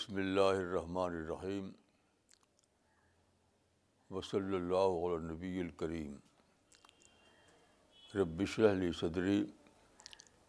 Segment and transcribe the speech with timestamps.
[0.00, 1.68] بسم اللہ الرحمن الرحیم
[4.14, 6.14] وصلی اللہ علیہ نبی الکریم
[8.18, 9.42] ربش علی صدری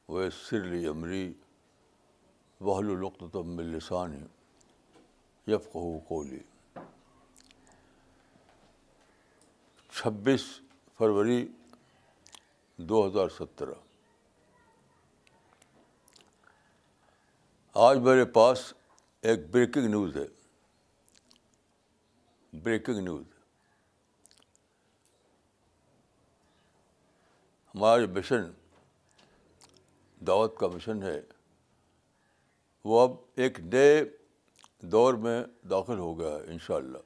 [0.10, 1.32] ویسر علی عمری
[2.62, 4.24] وحل القطم السانی
[5.52, 5.78] یفق
[10.02, 10.46] چھبیس
[10.98, 11.46] فروری
[12.90, 13.74] دو ہزار سترہ
[17.90, 18.72] آج میرے پاس
[19.30, 20.24] ایک بریکنگ نیوز ہے
[22.64, 23.24] بریکنگ نیوز
[27.76, 28.50] ہمارا جو مشن
[30.28, 31.20] دعوت کا مشن ہے
[32.86, 34.04] وہ اب ایک نئے
[34.92, 36.98] دور میں داخل ہو گیا ہے ان شاء اللہ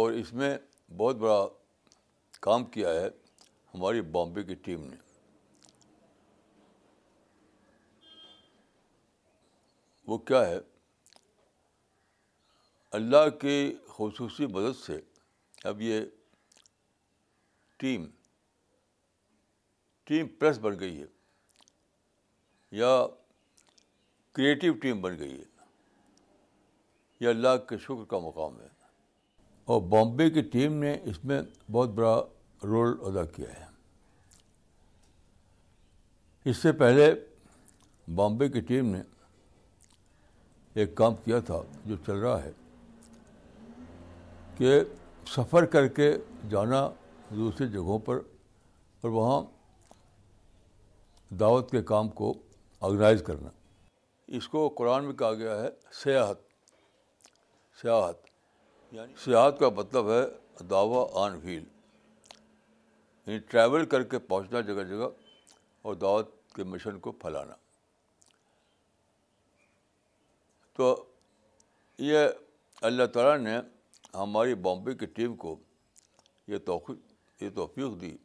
[0.00, 0.56] اور اس میں
[0.96, 1.46] بہت بڑا
[2.46, 3.06] کام کیا ہے
[3.74, 5.03] ہماری بامبے کی ٹیم نے
[10.06, 10.58] وہ کیا ہے
[12.96, 15.00] اللہ کی خصوصی مدد سے
[15.68, 16.00] اب یہ
[17.80, 18.06] ٹیم
[20.06, 21.06] ٹیم پریس بن گئی ہے
[22.78, 22.90] یا
[24.34, 25.52] کریٹیو ٹیم بن گئی ہے
[27.20, 28.68] یہ اللہ کے شکر کا مقام ہے
[29.72, 31.40] اور بامبے کی ٹیم نے اس میں
[31.72, 32.14] بہت بڑا
[32.70, 33.64] رول ادا کیا ہے
[36.50, 37.12] اس سے پہلے
[38.14, 39.02] بامبے کی ٹیم نے
[40.80, 42.50] ایک کام کیا تھا جو چل رہا ہے
[44.58, 44.80] کہ
[45.34, 46.10] سفر کر کے
[46.50, 46.88] جانا
[47.36, 48.16] دوسری جگہوں پر
[49.02, 49.40] اور وہاں
[51.40, 52.32] دعوت کے کام کو
[52.88, 53.48] آرگنائز کرنا
[54.36, 55.68] اس کو قرآن میں کہا گیا ہے
[56.02, 56.36] سیاحت
[57.82, 58.28] سیاحت
[58.94, 60.22] یعنی سیاحت کا مطلب ہے
[60.70, 61.64] دعوت آن ویل
[63.26, 65.08] یعنی ٹریول کر کے پہنچنا جگہ جگہ
[65.86, 67.62] اور دعوت کے مشن کو پھیلانا
[70.76, 70.94] تو
[72.04, 72.26] یہ
[72.88, 73.58] اللہ تعالیٰ نے
[74.14, 75.56] ہماری بامبے کی ٹیم کو
[76.48, 76.92] یہ توقع
[77.40, 78.16] یہ توفیق دی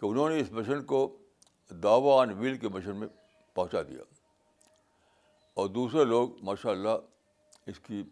[0.00, 1.00] کہ انہوں نے اس مشن کو
[1.82, 3.08] دعویٰ آن ویل کے مشن میں
[3.54, 4.02] پہنچا دیا
[5.60, 8.02] اور دوسرے لوگ ماشاء اللہ اس کی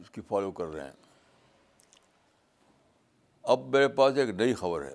[0.00, 1.06] اس کی فالو کر رہے ہیں
[3.54, 4.94] اب میرے پاس ایک نئی خبر ہے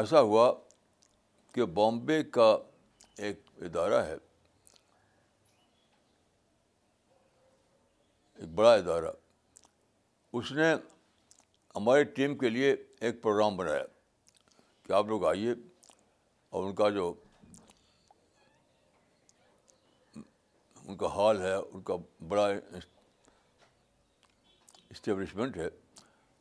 [0.00, 0.50] ایسا ہوا
[1.52, 2.54] کہ بامبے کا
[3.18, 4.14] ایک ادارہ ہے
[8.34, 9.10] ایک بڑا ادارہ
[10.38, 10.72] اس نے
[11.76, 13.84] ہماری ٹیم کے لیے ایک پروگرام بنایا
[14.82, 15.52] کہ آپ لوگ آئیے
[16.50, 17.12] اور ان کا جو
[20.86, 21.94] ان کا حال ہے ان کا
[22.28, 22.46] بڑا
[24.90, 25.68] اسٹیبلشمنٹ ہے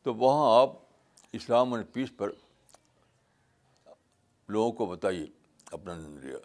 [0.03, 0.71] تو وہاں آپ
[1.39, 2.31] اسلام اینڈ پیس پر
[4.53, 5.25] لوگوں کو بتائیے
[5.73, 6.37] اپنا نظریہ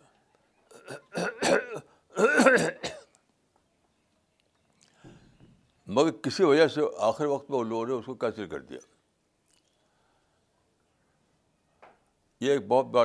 [5.87, 8.79] مگر کسی وجہ سے آخر وقت میں وہ لوگوں نے اس کو کینسل کر دیا
[12.41, 13.05] یہ ایک بہت بڑا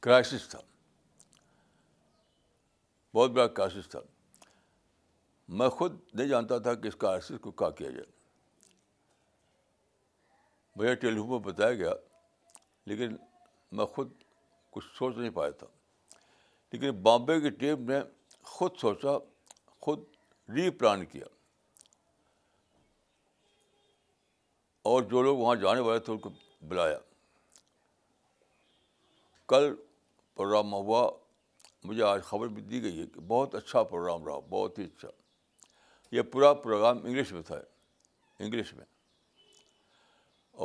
[0.00, 0.58] کرائسس تھا
[3.14, 4.00] بہت بڑا کرائسس تھا
[5.58, 8.06] میں خود نہیں جانتا تھا کہ اس کرائسس کو کیا کیا جائے
[10.76, 11.92] مجھے ٹیلیفون پر بتایا گیا
[12.86, 13.16] لیکن
[13.76, 14.12] میں خود
[14.76, 15.66] کچھ سوچ نہیں پایا تھا
[16.72, 18.00] لیکن بامبے کی ٹیم نے
[18.54, 19.16] خود سوچا
[19.84, 20.00] خود
[20.54, 21.26] ری پلان کیا
[24.90, 26.30] اور جو لوگ وہاں جانے والے تھے ان کو
[26.68, 26.98] بلایا
[29.48, 29.74] کل
[30.36, 31.08] پروگرام ہوا
[31.84, 35.08] مجھے آج خبر بھی دی گئی ہے کہ بہت اچھا پروگرام رہا بہت ہی اچھا
[36.16, 37.60] یہ پورا پروگرام انگلش میں تھا
[38.44, 38.84] انگلش میں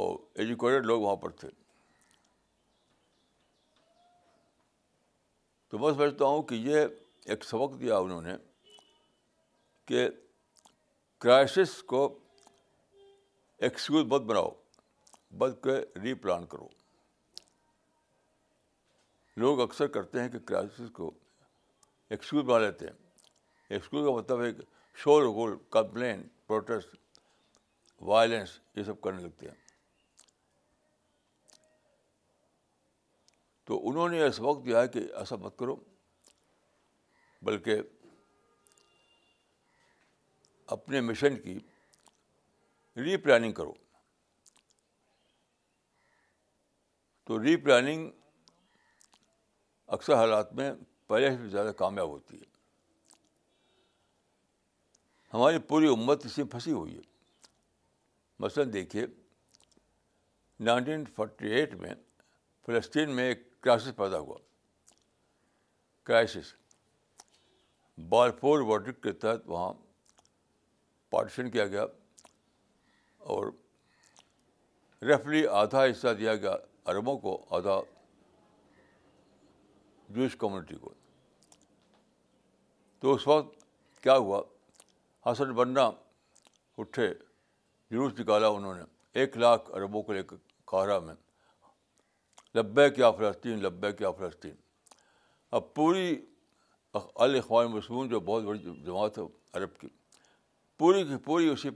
[0.03, 1.47] اور ایجوکیٹڈ لوگ وہاں پر تھے
[5.71, 6.85] تو میں سمجھتا ہوں کہ یہ
[7.31, 8.33] ایک سبق دیا انہوں نے
[9.87, 10.07] کہ
[11.25, 12.01] کرائسس کو
[13.67, 14.49] ایکسکیوز مت بناؤ
[15.43, 16.67] بلکہ کے ری پلان کرو
[19.43, 21.11] لوگ اکثر کرتے ہیں کہ کرائسس کو
[22.13, 22.95] ایکسکیوز بنا لیتے ہیں
[23.73, 24.61] ایکسکیوز کا مطلب
[25.03, 26.95] شور کمپلین پروٹیسٹ
[28.11, 29.59] وائلنس یہ سب کرنے لگتے ہیں
[33.71, 35.75] تو انہوں نے اس وقت دیا کہ ایسا مت کرو
[37.49, 37.75] بلکہ
[40.75, 41.53] اپنے مشن کی
[43.03, 43.73] ری پلاننگ کرو
[47.27, 48.09] تو ری پلاننگ
[49.99, 50.71] اکثر حالات میں
[51.09, 52.49] پہلے سے زیادہ کامیاب ہوتی ہے
[55.33, 57.01] ہماری پوری امت اس میں پھنسی ہوئی ہے
[58.45, 59.05] مثلاً دیکھیے
[60.71, 61.93] نائنٹین فورٹی ایٹ میں
[62.65, 64.37] فلسطین میں ایک کرائسس پیدا ہوا
[66.05, 66.53] کرائسس
[68.09, 69.73] بالپور واڈک کے تحت وہاں
[71.11, 71.83] پارٹیشن کیا گیا
[73.35, 73.51] اور
[75.09, 76.55] رفلی آدھا حصہ دیا گیا
[76.91, 77.79] عربوں کو آدھا
[80.15, 80.93] جوش کمیونٹی کو
[83.01, 83.63] تو اس وقت
[84.03, 84.41] کیا ہوا
[85.25, 85.89] حسن بننا
[86.77, 88.83] اٹھے جلوس نکالا انہوں نے
[89.19, 90.35] ایک لاکھ عربوں کو لے کر
[90.71, 91.13] قاہرہ میں
[92.55, 94.55] لبیک کیا فلسطین لبیک کیا فلسطین
[95.59, 96.07] اب پوری
[97.23, 99.23] الاخوان مسلم جو بہت بڑی جماعت ہے
[99.57, 99.87] عرب کی
[100.79, 101.69] پوری کی پوری اسی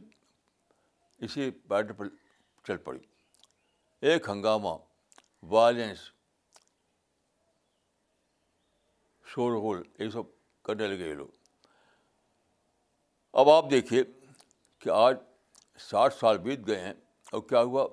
[1.25, 2.07] اسی بیٹر پر
[2.67, 2.99] چل پڑی
[4.09, 4.75] ایک ہنگامہ
[5.53, 5.97] وائلنس
[9.33, 10.23] شور غل یہ سب
[10.65, 11.27] کرنے لگے لوگ
[13.39, 14.03] اب آپ دیکھیے
[14.79, 15.15] کہ آج
[15.89, 16.93] ساٹھ سال بیت گئے ہیں
[17.31, 17.87] اور کیا ہوا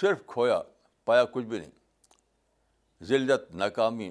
[0.00, 0.60] صرف کھویا
[1.04, 4.10] پایا کچھ بھی نہیں ذلت ناکامی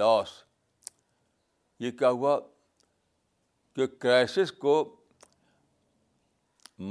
[0.00, 0.32] لاس
[1.80, 2.38] یہ کیا ہوا
[3.76, 4.72] کہ کرائسس کو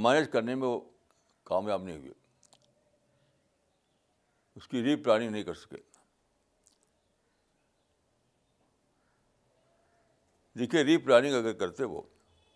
[0.06, 0.80] مینج کرنے میں وہ
[1.50, 2.12] کامیاب نہیں ہوئے
[4.58, 5.76] اس کی ری پلاننگ نہیں کر سکے
[10.58, 12.00] دیکھیے ری پلاننگ اگر کرتے وہ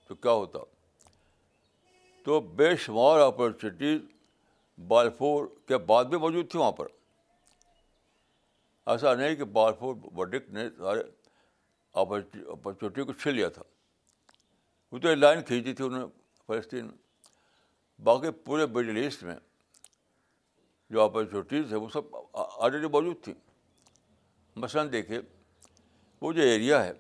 [0.09, 0.59] تو کیا ہوتا
[2.25, 4.01] تو بے شمار اپارچونیٹیز
[4.89, 6.87] بالفور کے بعد بھی موجود تھی وہاں پر
[8.93, 11.03] ایسا نہیں کہ بالفور وڈک نے سارے
[12.01, 13.63] اپرچونیٹی کو چھل لیا تھا
[14.93, 16.07] وہ تو لائن کھینچی تھی انہوں نے
[16.47, 16.89] فلسطین
[18.05, 19.35] باقی پورے مڈل ایسٹ میں
[20.95, 23.35] جو اپرچونیٹیز ہے وہ سب آلریڈی موجود تھیں
[24.65, 25.21] مثلاً دیکھیے
[26.21, 26.93] وہ جو ایریا ہے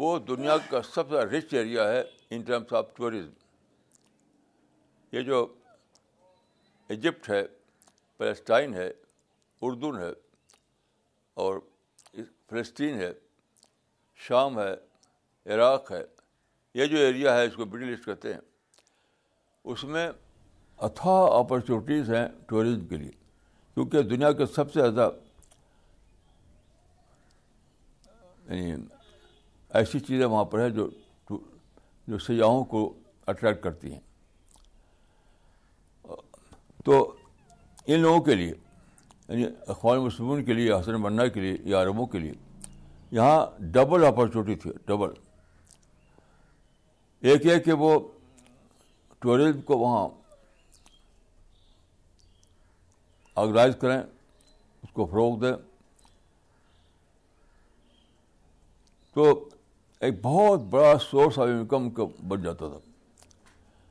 [0.00, 2.02] وہ دنیا کا سب سے رچ ایریا ہے
[2.34, 3.28] ان ٹرمس آف ٹورزم
[5.16, 5.46] یہ جو
[6.92, 7.42] ایجپٹ ہے
[8.18, 8.88] پلسٹائن ہے
[9.66, 10.10] اردن ہے
[11.42, 11.58] اور
[12.18, 13.10] فلسطین ہے
[14.28, 14.72] شام ہے
[15.54, 16.02] عراق ہے
[16.78, 18.40] یہ جو ایریا ہے اس کو مڈل ایسٹ کہتے ہیں
[19.74, 20.08] اس میں
[20.88, 23.10] اتھا اپرچونیٹیز ہیں ٹورزم کے لیے
[23.74, 25.10] کیونکہ دنیا کے سب سے زیادہ
[28.48, 28.82] یعنی
[29.80, 30.88] ایسی چیزیں وہاں پر ہیں جو
[31.30, 32.82] جو سیاحوں کو
[33.32, 34.00] اٹریکٹ کرتی ہیں
[36.84, 37.02] تو
[37.88, 38.52] ان لوگوں کے لیے
[39.28, 42.32] یعنی اخوان مسلمون کے لیے حسن منا کے لیے یا عربوں کے لیے
[43.18, 43.38] یہاں
[43.72, 45.10] ڈبل اپرچونیٹی تھی ڈبل
[47.28, 47.98] ایک یہ کہ وہ
[49.22, 50.08] ٹورزم کو وہاں
[53.40, 55.52] آرگنائز کریں اس کو فروغ دیں
[59.14, 59.30] تو
[60.06, 62.78] ایک بہت بڑا سورس آف انکم کا بن جاتا تھا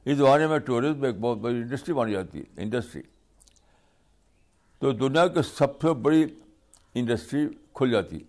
[0.06, 3.02] اس زمانے میں ٹورزم ایک بہت بڑی انڈسٹری مانی جاتی ہے انڈسٹری
[4.80, 6.24] تو دنیا کی سب سے بڑی
[7.00, 8.20] انڈسٹری کھل جاتی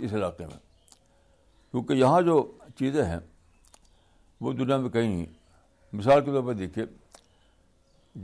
[0.00, 0.56] اس علاقے میں
[1.70, 2.40] کیونکہ یہاں جو
[2.78, 3.18] چیزیں ہیں
[4.40, 5.26] وہ دنیا میں کہیں نہیں
[5.96, 6.84] مثال کے طور پر دیکھیے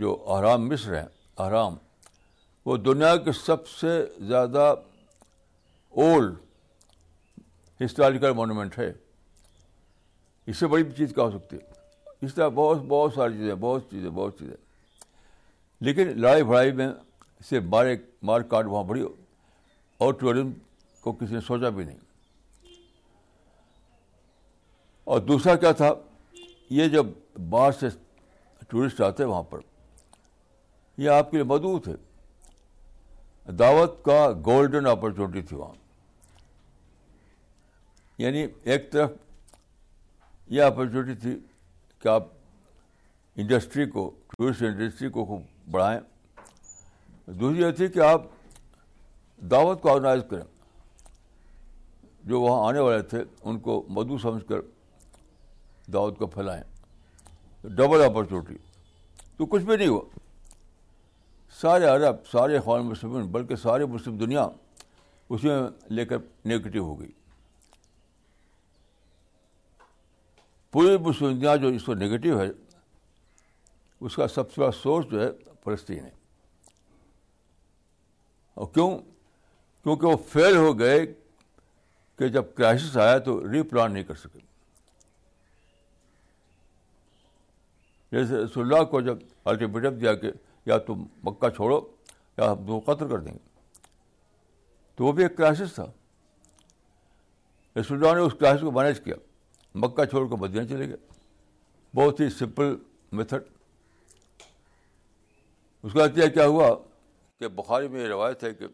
[0.01, 1.07] جو احرام مصر ہیں
[1.45, 1.77] احرام
[2.67, 3.99] وہ دنیا کے سب سے
[4.29, 4.75] زیادہ
[6.05, 6.35] اولڈ
[7.85, 8.93] ہسٹوریکل مونومنٹ ہے
[10.51, 11.74] اس سے بڑی چیز کیا ہو سکتی ہے
[12.25, 14.57] اس طرح بہت بہت ساری چیزیں بہت چیزیں بہت چیزیں
[15.87, 16.89] لیکن لڑائی بھڑائی میں
[17.49, 17.61] سے
[18.27, 19.03] مار کاٹ وہاں بڑی
[19.99, 20.53] اور ٹوریزم
[21.01, 21.99] کو کسی نے سوچا بھی نہیں
[25.13, 25.93] اور دوسرا کیا تھا
[26.79, 27.07] یہ جب
[27.51, 27.87] باہر سے
[28.69, 29.59] ٹورسٹ آتے وہاں پر
[31.03, 31.93] یہ آپ کے لیے مدعو تھے
[33.59, 35.75] دعوت کا گولڈن اپرچونیٹی تھی وہاں
[38.23, 39.11] یعنی ایک طرف
[40.55, 41.39] یہ اپرچونیٹی تھی
[42.05, 42.25] کہ آپ
[43.43, 45.43] انڈسٹری کو ٹورسٹ انڈسٹری کو خوب
[45.73, 46.01] بڑھائیں
[47.27, 48.23] دوسری یہ تھی کہ آپ
[49.51, 50.43] دعوت کو آرگنائز کریں
[52.29, 54.61] جو وہاں آنے والے تھے ان کو مدو سمجھ کر
[55.93, 56.63] دعوت کو پھیلائیں
[57.81, 58.57] ڈبل اپرچونیٹی
[59.37, 60.03] تو کچھ بھی نہیں ہوا
[61.61, 64.47] سارے عرب سارے اخوان مسلم بلکہ سارے مسلم دنیا
[65.31, 67.11] اسی میں لے کر نگیٹو ہو گئی
[70.75, 72.47] پوری جو اس کو نگیٹو ہے
[74.07, 75.27] اس کا سب سے بڑا سورس جو ہے
[75.65, 76.11] فلسطین ہے
[78.55, 78.91] اور کیوں
[79.83, 81.05] کیونکہ وہ فیل ہو گئے
[82.19, 84.39] کہ جب کرائسس آیا تو ری پلان نہیں کر سکے
[88.17, 89.19] جیسے رسول اللہ کو جب
[89.53, 90.31] الٹیمیٹم دیا کہ
[90.67, 91.79] یا تم مکہ چھوڑو
[92.39, 93.87] یا ہم کو قتل کر دیں گے
[94.97, 95.85] تو وہ بھی ایک کرائسس تھا
[97.79, 99.15] رسول اللہ نے اس کرائسس کو مینیج کیا
[99.83, 100.97] مکہ چھوڑ کر مدینہ چلے گئے
[101.97, 102.75] بہت ہی سمپل
[103.19, 103.43] میتھڈ
[105.85, 106.69] اس کا نتیجہ کیا ہوا
[107.39, 108.67] کہ بخاری میں یہ روایت ہے کہ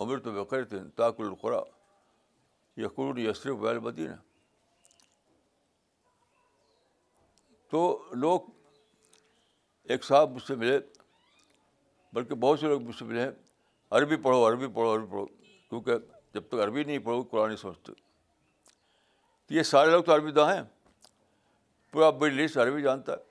[0.00, 1.60] عمر تو تھے تھاک القرا
[2.76, 4.14] یہ قرڑ ویل مدینہ
[7.70, 7.80] تو
[8.14, 8.40] لوگ
[9.90, 10.78] ایک صاحب مجھ سے ملے
[12.14, 13.30] بلکہ بہت سے لوگ مجھ سے ملے ہیں
[13.96, 15.98] عربی پڑھو عربی پڑھو عربی پڑھو کیونکہ
[16.34, 17.92] جب تک عربی نہیں پڑھو قرآن سمجھتے
[19.48, 20.62] تو یہ سارے لوگ تو عربی داں ہیں
[21.92, 23.24] پورا بڑی لسٹ عربی جانتا ہے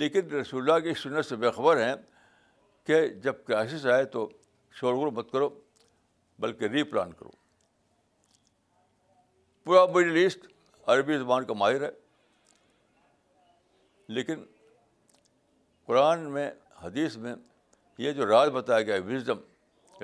[0.00, 1.94] لیکن رسول اللہ کی سنت سے بےخبر ہیں
[2.86, 4.28] کہ جب کرائسس آئے تو
[4.80, 5.48] شور غور مت کرو
[6.40, 7.30] بلکہ ری پلان کرو
[9.64, 10.46] پورا مڈل ایسٹ
[10.94, 11.90] عربی زبان کا ماہر ہے
[14.18, 14.44] لیکن
[15.86, 16.50] قرآن میں
[16.82, 17.34] حدیث میں
[17.98, 19.38] یہ جو راز بتایا گیا ہے وزڈم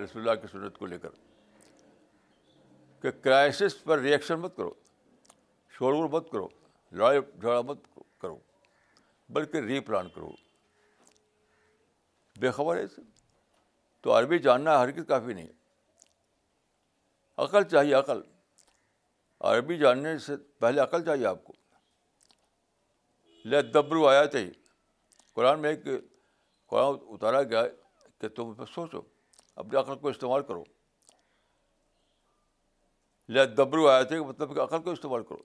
[0.05, 1.23] رسول اللہ کی سنت کو لے کر
[3.05, 4.71] کہ کرائسس پر ریئیکشن مت کرو
[5.79, 6.47] شور مت کرو
[6.91, 7.81] لڑائی جھگڑا مت
[8.21, 8.39] کرو
[9.35, 10.29] بلکہ ری پلان کرو
[12.41, 12.85] بے خبر ہے
[14.03, 15.47] تو عربی جاننا ہرگز کافی نہیں
[17.45, 18.21] عقل چاہیے عقل
[19.53, 21.53] عربی جاننے سے پہلے عقل چاہیے آپ کو
[23.75, 24.51] دبرو آیا چاہیے
[25.35, 25.85] قرآن میں ایک
[26.71, 27.67] قرآن اتارا گیا
[28.21, 29.03] کہ تم سوچو
[29.57, 30.65] اپنی عقل کو استعمال کرو
[33.29, 35.43] لہ دبرو آئے تھے مطلب کہ عقل کو استعمال کرو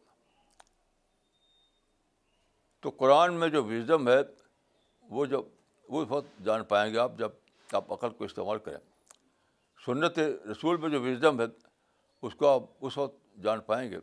[2.82, 4.20] تو قرآن میں جو وزڈم ہے
[5.16, 5.42] وہ جب
[5.94, 7.32] وہ بہت جان پائیں گے آپ جب
[7.76, 8.78] آپ عقل کو استعمال کریں
[9.86, 10.20] سنت
[10.52, 11.46] رسول میں جو وزڈم ہے
[12.28, 14.00] اس کو آپ اس وقت جان پائیں گے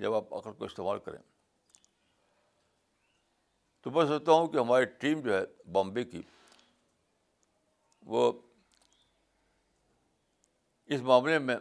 [0.00, 1.18] جب آپ عقل کو استعمال کریں
[3.82, 5.42] تو میں سوچتا ہوں کہ ہماری ٹیم جو ہے
[5.72, 6.22] بامبے کی
[8.12, 8.30] وہ
[10.94, 11.56] اس معاملے میں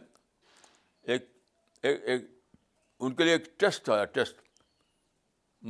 [1.13, 1.27] ایک
[1.83, 2.21] ایک ایک
[3.05, 4.41] ان کے لیے ایک ٹیسٹ آیا ٹیسٹ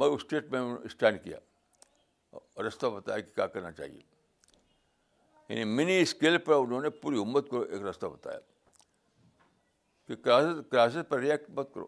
[0.01, 1.37] میں اس اسٹیٹ میں اسٹینڈ کیا
[2.31, 3.99] اور رستہ بتایا کہ کیا کرنا چاہیے
[5.49, 8.39] یعنی منی اسکیل پر انہوں نے پوری امت کو ایک راستہ بتایا
[10.07, 10.15] کہ
[10.69, 11.85] کلاسز پر ریئیکٹ مت کرو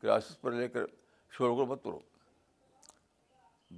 [0.00, 0.86] کلاسز پر لے کر
[1.36, 1.98] شور کو مت کرو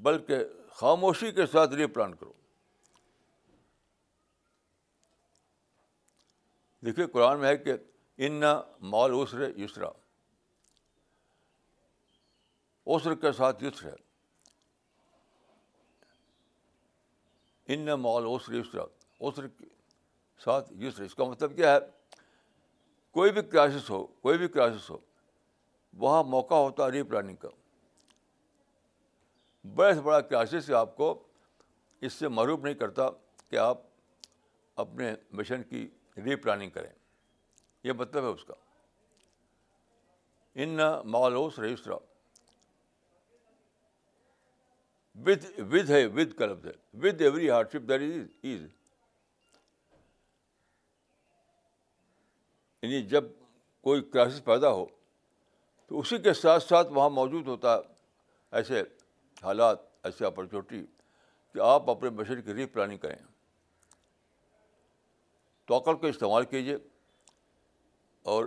[0.03, 0.45] بلکہ
[0.77, 2.33] خاموشی کے ساتھ ری پلان کرو
[6.87, 7.73] دیکھیے قرآن میں ہے کہ
[8.23, 8.55] ان نہ
[8.91, 9.89] مال عسر یسرا
[12.95, 13.95] عسر کے ساتھ یسر ہے
[17.75, 18.83] ان نہ مال عسر یسرا
[19.29, 19.69] عسر کے
[20.45, 21.79] ساتھ یسر اس کا مطلب کیا ہے
[23.15, 24.99] کوئی بھی کرائسس ہو کوئی بھی کرائسس ہو
[26.05, 27.49] وہاں موقع ہوتا ہے ری پلاننگ کا
[29.75, 31.13] بڑے سے بڑا کرائسس آپ کو
[32.07, 33.09] اس سے معروف نہیں کرتا
[33.51, 33.81] کہ آپ
[34.85, 35.89] اپنے مشن کی
[36.25, 36.91] ری پلاننگ کریں
[37.85, 38.55] یہ مطلب ہے اس کا
[40.65, 40.79] ان
[41.13, 41.97] مالوس رجسٹرا
[45.27, 46.67] ود ود ہے ود ود
[47.21, 48.63] ہے every hardship there is ease
[53.11, 53.25] جب
[53.83, 54.85] کوئی کرائسس پیدا ہو
[55.89, 57.81] تو اسی کے ساتھ ساتھ وہاں موجود ہوتا ہے
[58.61, 58.79] ایسے
[59.43, 60.81] حالات ایسی اپرچونیٹی
[61.53, 63.19] کہ آپ اپنے بشر کی ری پلاننگ کریں
[65.67, 66.77] تو عقل کو استعمال کیجیے
[68.33, 68.45] اور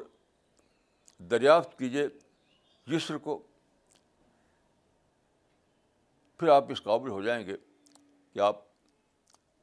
[1.31, 2.07] دریافت کیجیے
[2.91, 3.37] یسر کو
[6.39, 7.55] پھر آپ اس قابل ہو جائیں گے
[8.33, 8.61] کہ آپ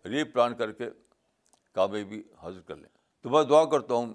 [0.07, 0.89] ری پلان کر کے
[1.75, 2.89] کامیابی حاصل کر لیں
[3.23, 4.13] تو میں دعا کرتا ہوں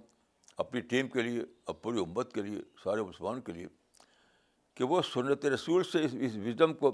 [0.63, 3.67] اپنی ٹیم کے لیے اور پوری امت کے لیے سارے مسلمان کے لیے
[4.75, 6.91] کہ وہ سنت رسول سے اس اس وزم کو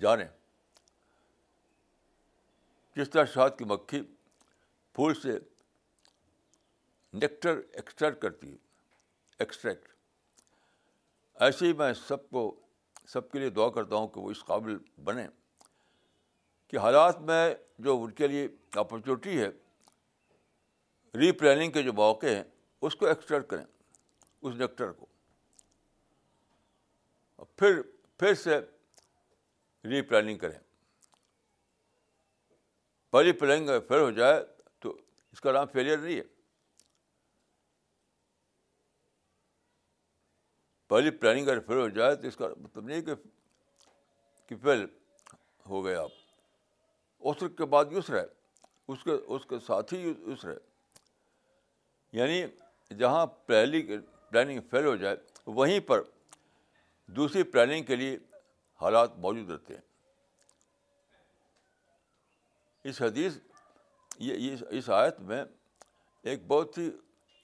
[0.00, 0.26] جانیں
[2.96, 4.00] جس طرح شاد کی مکھی
[4.94, 5.38] پھول سے
[7.20, 8.56] نیکٹر ایکسٹریکٹ کرتی ہے
[9.44, 9.88] ایکسٹریکٹ
[11.46, 12.42] ایسے ہی میں سب کو
[13.12, 15.26] سب کے لیے دعا کرتا ہوں کہ وہ اس قابل بنیں
[16.70, 17.42] کہ حالات میں
[17.86, 18.46] جو ان کے لیے
[18.84, 19.48] اپرچونیٹی ہے
[21.18, 22.42] ری پلاننگ کے جو مواقع ہیں
[22.86, 25.04] اس کو ایکسٹریکٹ کریں اس ڈیکٹر کو
[27.58, 27.80] پھر
[28.18, 28.60] پھر سے
[29.90, 30.58] ری پلاننگ کریں
[33.12, 34.42] پہلی پلاننگ اگر فیل ہو جائے
[34.80, 34.96] تو
[35.32, 36.22] اس کا نام فیلئر نہیں ہے
[40.88, 43.02] پہلی پلاننگ اگر فیل ہو جائے تو اس کا مطلب نہیں
[44.48, 44.84] کہ فیل
[45.68, 46.10] ہو گئے آپ
[47.30, 48.26] اس کے بعد یسر ہے
[48.92, 50.10] اس کے اس کے ساتھ ہی
[50.44, 50.52] ہے
[52.18, 52.42] یعنی
[52.98, 53.82] جہاں پہلی
[54.30, 55.16] پلاننگ فیل ہو جائے
[55.46, 56.02] وہیں پر
[57.16, 58.16] دوسری پلاننگ کے لیے
[58.80, 59.80] حالات موجود رہتے ہیں
[62.90, 63.38] اس حدیث
[64.28, 65.42] یہ اس آیت میں
[66.30, 66.90] ایک بہت ہی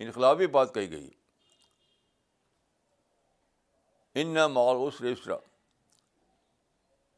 [0.05, 1.09] انقلابی بات کہی گئی
[4.21, 5.37] ان نہ ماولوش ریسرا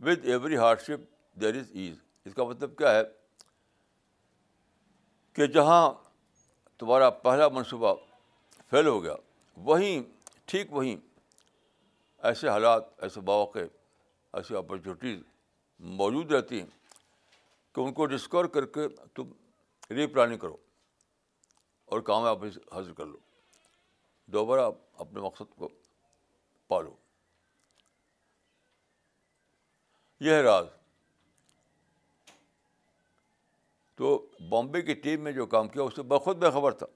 [0.06, 1.08] with every hardship
[1.40, 3.02] there is ease اس کا مطلب کیا ہے
[5.36, 5.88] کہ جہاں
[6.78, 7.94] تمہارا پہلا منصوبہ
[8.70, 9.14] فیل ہو گیا
[9.70, 10.02] وہیں
[10.52, 10.96] ٹھیک وہیں
[12.28, 13.64] ایسے حالات ایسے مواقع
[14.36, 15.20] ایسی اپرچونیٹیز
[16.02, 16.66] موجود رہتی ہیں
[17.74, 19.32] کہ ان کو ڈسکور کر کے تم
[19.94, 20.56] ری پلاننگ کرو
[21.92, 23.16] اور کامیابی حاصل کر لو
[24.34, 25.68] دوبارہ اپنے مقصد کو
[26.68, 26.94] پالو
[30.24, 30.66] یہ ہے راز
[33.96, 34.16] تو
[34.48, 36.86] بامبے کی ٹیم میں جو کام کیا اس سے بخود بے خبر تھا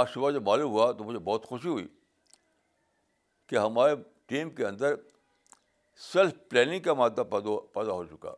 [0.00, 1.86] آج صبح جب معلوم ہوا تو مجھے بہت خوشی ہوئی
[3.48, 3.94] کہ ہمارے
[4.32, 4.94] ٹیم کے اندر
[6.12, 8.34] سیلف پلاننگ کا مادہ پیدا ہو چکا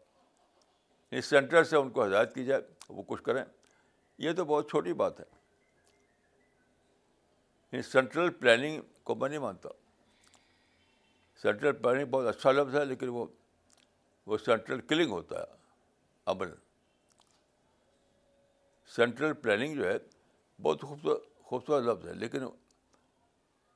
[1.18, 3.42] اس سینٹر سے ان کو ہدایت کی جائے وہ کچھ کریں
[4.26, 5.24] یہ تو بہت چھوٹی بات ہے
[7.72, 9.68] یعنی سینٹرل پلاننگ کو میں نہیں مانتا
[11.42, 13.24] سینٹرل پلاننگ بہت اچھا لفظ ہے لیکن وہ
[14.26, 15.44] وہ سینٹرل کلنگ ہوتا ہے
[16.32, 16.50] ابل
[18.96, 19.96] سینٹرل پلاننگ جو ہے
[20.62, 22.46] بہت خوبصورت خوبصورت لفظ ہے لیکن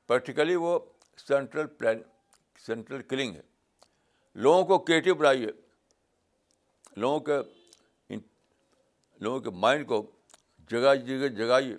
[0.07, 0.79] پریکٹیکلی وہ
[1.26, 2.03] سینٹرل پلان
[2.67, 3.43] سینٹرل کلنگ ہے
[4.45, 5.49] لوگوں کو کریٹیو بنائیے
[7.05, 7.38] لوگوں کے
[9.25, 10.03] لوگوں کے مائنڈ کو
[10.71, 11.75] جگہ جگہ جگائیے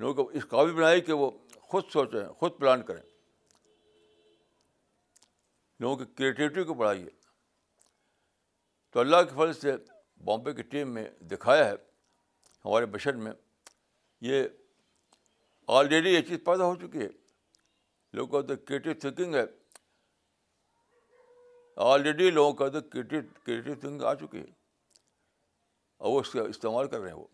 [0.00, 1.30] لوگوں کو اس قابل بنائی کہ وہ
[1.70, 3.00] خود سوچیں خود پلان کریں
[5.82, 7.08] لوگوں کی کریٹیوٹی کو بڑھائیے
[8.92, 9.72] تو اللہ کے فرض سے
[10.24, 11.74] بامبے کی ٹیم میں دکھایا ہے
[12.64, 13.32] ہمارے بشر میں
[14.28, 14.46] یہ
[15.80, 17.08] آلریڈی یہ چیز پیدا ہو چکی ہے
[18.18, 19.44] لوگوں کا تو کریٹیو تھنکنگ ہے
[21.90, 24.50] آلریڈی لوگوں کا تو کریٹیو کریٹیو تھنکنگ آ چکی ہے
[25.98, 27.26] اور وہ اس کا استعمال کر رہے ہیں وہ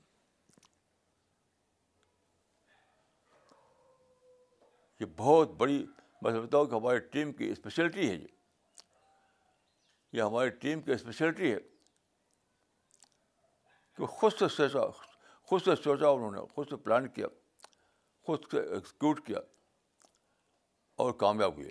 [5.01, 5.85] یہ بہت بڑی
[6.23, 8.27] میں سمجھتا ہوں کہ ہماری ٹیم کی اسپیشلٹی ہے یہ
[10.19, 11.59] یہ ہماری ٹیم کی اسپیشلٹی ہے
[13.97, 14.87] کہ خود سے سوچا
[15.49, 17.27] خود سے سوچا انہوں نے خود سے پلان کیا
[18.27, 19.39] خود سے ایگزیکیوٹ کیا
[21.05, 21.71] اور کامیاب ہوئے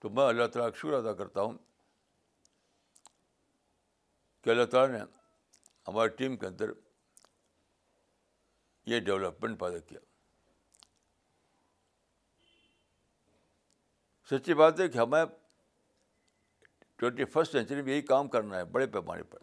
[0.00, 1.56] تو میں اللہ تعالیٰ کا شکر ادا کرتا ہوں
[4.44, 5.04] کہ اللہ تعالیٰ نے
[5.88, 6.70] ہماری ٹیم کے اندر
[8.90, 9.98] یہ ڈیولپمنٹ پیدا کیا
[14.30, 15.24] سچی بات ہے کہ ہمیں
[16.98, 19.38] ٹوینٹی فسٹ سینچری میں یہی کام کرنا ہے بڑے پیمانے پر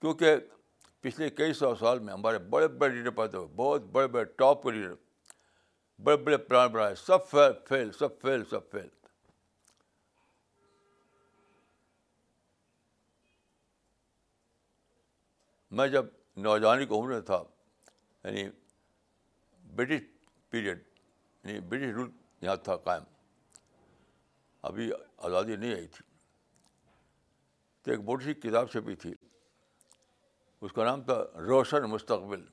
[0.00, 0.36] کیونکہ
[1.02, 4.66] پچھلے کئی سو سال میں ہمارے بڑے بڑے لیڈر پیدا ہوئے بہت بڑے بڑے ٹاپ
[4.68, 4.94] لیڈر
[6.04, 8.88] بڑے بڑے پلان بنائے سب فیل فیل سب فیل سب فیل
[15.78, 16.04] میں جب
[16.42, 17.42] نوجوانی کو میں تھا
[18.24, 18.44] یعنی
[19.76, 20.02] برٹش
[20.50, 20.82] پیریڈ
[21.44, 22.10] یعنی برٹش رول
[22.42, 23.02] یہاں تھا قائم
[24.70, 24.90] ابھی
[25.28, 26.02] آزادی نہیں آئی تھی
[27.82, 29.12] تو ایک موٹی سی کتاب چھپی تھی
[30.68, 32.44] اس کا نام تھا روشن مستقبل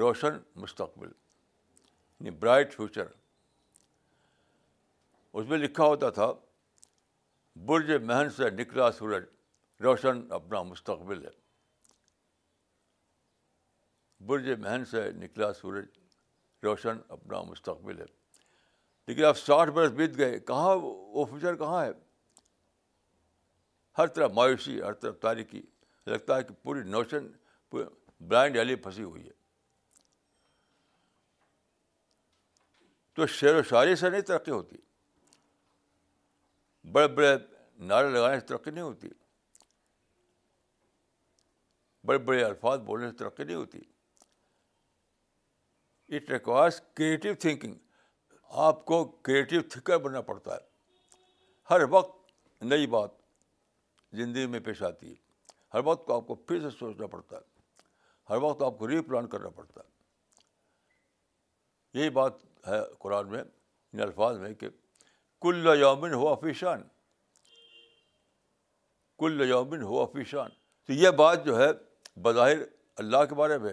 [0.00, 3.06] روشن مستقبل یعنی برائٹ فیوچر
[5.38, 6.32] اس میں لکھا ہوتا تھا
[7.66, 9.24] برج مہن سے نکلا سورج
[9.84, 11.36] روشن اپنا مستقبل ہے
[14.26, 15.86] برج مہن سے نکلا سورج
[16.64, 18.04] روشن اپنا مستقبل ہے
[19.08, 21.90] لیکن آپ ساٹھ برس بیت گئے کہاں وہ فیوچر کہاں ہے
[23.98, 25.60] ہر طرح مایوسی ہر طرف تاریخی
[26.06, 27.28] لگتا ہے کہ پوری نوشن
[27.70, 27.84] پوری
[28.28, 29.36] بلائنڈ ہیلی پھنسی ہوئی ہے
[33.14, 34.76] تو شعر و شاعری سے نہیں ترقی ہوتی
[36.92, 37.36] بڑے بڑے
[37.88, 39.08] نعرے لگانے سے ترقی نہیں ہوتی
[42.06, 43.80] بڑے بڑے الفاظ بولنے سے ترقی نہیں ہوتی
[46.16, 47.74] اٹ ریکوائرس کریٹیو تھنکنگ
[48.66, 50.60] آپ کو کریٹیو تھنکر بننا پڑتا ہے
[51.70, 53.10] ہر وقت نئی بات
[54.18, 55.14] زندگی میں پیش آتی ہے
[55.74, 57.82] ہر وقت کو آپ کو پھر سے سوچنا پڑتا ہے
[58.32, 59.86] ہر وقت آپ کو ری پلان کرنا پڑتا ہے
[62.00, 64.68] یہی بات ہے قرآن میں ان الفاظ میں کہ
[65.42, 66.82] کل یومن ہو فیشان
[69.18, 70.48] کل یومن ہو فیشان
[70.86, 71.70] تو یہ بات جو ہے
[72.22, 72.62] بظاہر
[73.02, 73.72] اللہ کے بارے میں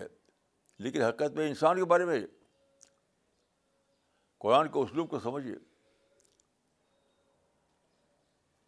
[0.83, 2.19] لیکن حقیقت میں انسان کے بارے میں
[4.41, 5.53] قرآن کے اسلوب کو سمجھیے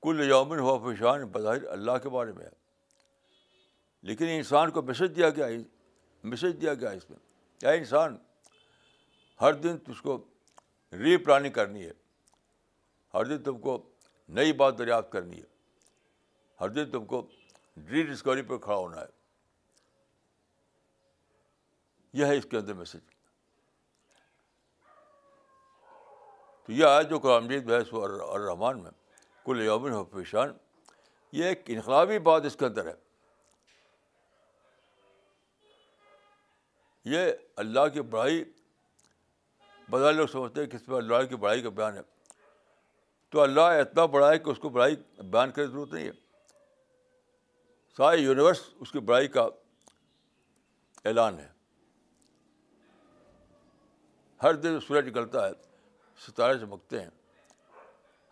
[0.03, 2.55] کل یومن ہوا فشان بظاہر اللہ کے بارے میں ہے
[4.07, 5.47] لیکن انسان کو میسج دیا گیا
[6.31, 7.17] میسج دیا گیا اس میں
[7.59, 8.17] کیا انسان
[9.41, 10.17] ہر دن تجھ کو
[10.99, 11.91] ری پلاننگ کرنی ہے
[13.13, 13.77] ہر دن تم کو
[14.37, 15.45] نئی بات دریافت کرنی ہے
[16.61, 17.25] ہر دن تم کو
[17.91, 19.15] ری ڈسکوری پر کھڑا ہونا ہے
[22.13, 23.15] یہ ہے اس کے اندر میسج
[26.65, 28.91] تو یہ آیا جو قرآن مجید بحث و الرحمٰن میں
[29.45, 30.51] کل یومن حفیشان
[31.31, 32.93] یہ ایک انقلابی بات اس کے اندر ہے
[37.11, 37.31] یہ
[37.63, 38.43] اللہ کی بڑائی
[39.89, 42.01] بدل لوگ سمجھتے ہیں کہ اس پر اللہ کی بڑائی کا بیان ہے
[43.31, 46.11] تو اللہ اتنا بڑا ہے کہ اس کو بڑائی بیان کی ضرورت نہیں ہے
[47.97, 49.47] سارے یونیورس اس کی بڑائی کا
[51.05, 51.47] اعلان ہے
[54.43, 55.51] ہر دن سورج نکلتا ہے
[56.25, 57.09] ستارے چمکتے ہیں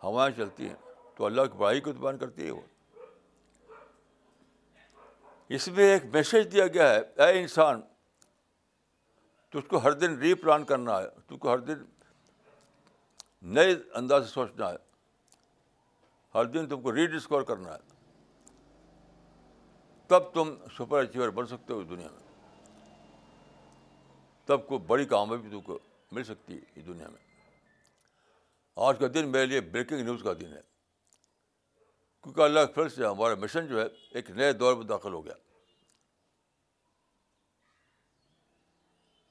[0.02, 0.74] ہوائیں چلتی ہیں
[1.16, 2.60] تو اللہ کی بڑائی کو بان کرتی ہے وہ
[5.56, 7.80] اس میں ایک میسج دیا گیا ہے اے انسان
[9.58, 11.82] اس کو ہر دن ری پلان کرنا ہے کو ہر دن
[13.54, 14.76] نئے انداز سے سوچنا ہے
[16.34, 18.50] ہر دن تم کو ری ڈسکور کرنا ہے
[20.08, 22.26] تب تم سپر اچیور بن سکتے ہو اس دنیا میں
[24.46, 25.78] تب کو بڑی کامیابی تم کو
[26.12, 27.24] مل سکتی ہے اس دنیا میں
[28.86, 30.60] آج کا دن میرے لیے بریکنگ نیوز کا دن ہے
[32.22, 33.86] کیونکہ اللہ پھر سے ہمارا مشن جو ہے
[34.18, 35.34] ایک نئے دور میں داخل ہو گیا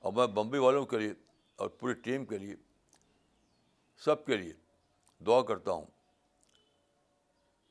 [0.06, 1.14] اور میں بمبئی والوں کے لیے
[1.64, 2.56] اور پوری ٹیم کے لیے
[4.06, 4.54] سب کے لیے
[5.26, 5.86] دعا کرتا ہوں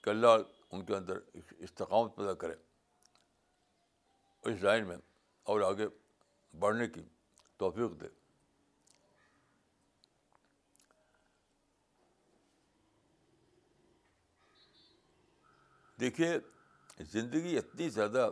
[0.05, 0.37] کہ اللہ
[0.71, 1.19] ان کے اندر
[1.59, 2.55] استقامت پیدا کرے
[4.51, 4.97] اس لائن میں
[5.53, 5.87] اور آگے
[6.61, 7.03] بڑھنے کی
[7.59, 8.07] توفیق دے
[16.01, 16.39] دیکھیے
[17.13, 18.29] زندگی اتنی زیادہ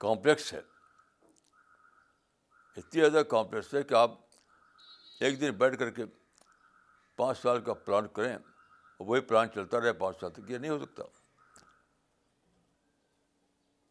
[0.00, 0.60] کمپلیکس ہے
[2.76, 4.10] اتنی زیادہ کمپلیکس ہے کہ آپ
[5.24, 6.04] ایک دن بیٹھ کر کے
[7.16, 10.70] پانچ سال کا پلان کریں اور وہی پلان چلتا رہے پانچ سال تک یہ نہیں
[10.70, 11.02] ہو سکتا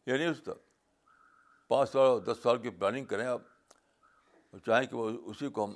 [0.06, 0.52] یہ نہیں ہو سکتا
[1.68, 3.40] پانچ سال اور دس سال کی پلاننگ کریں آپ
[4.66, 5.74] چاہیں کہ وہ اسی کو ہم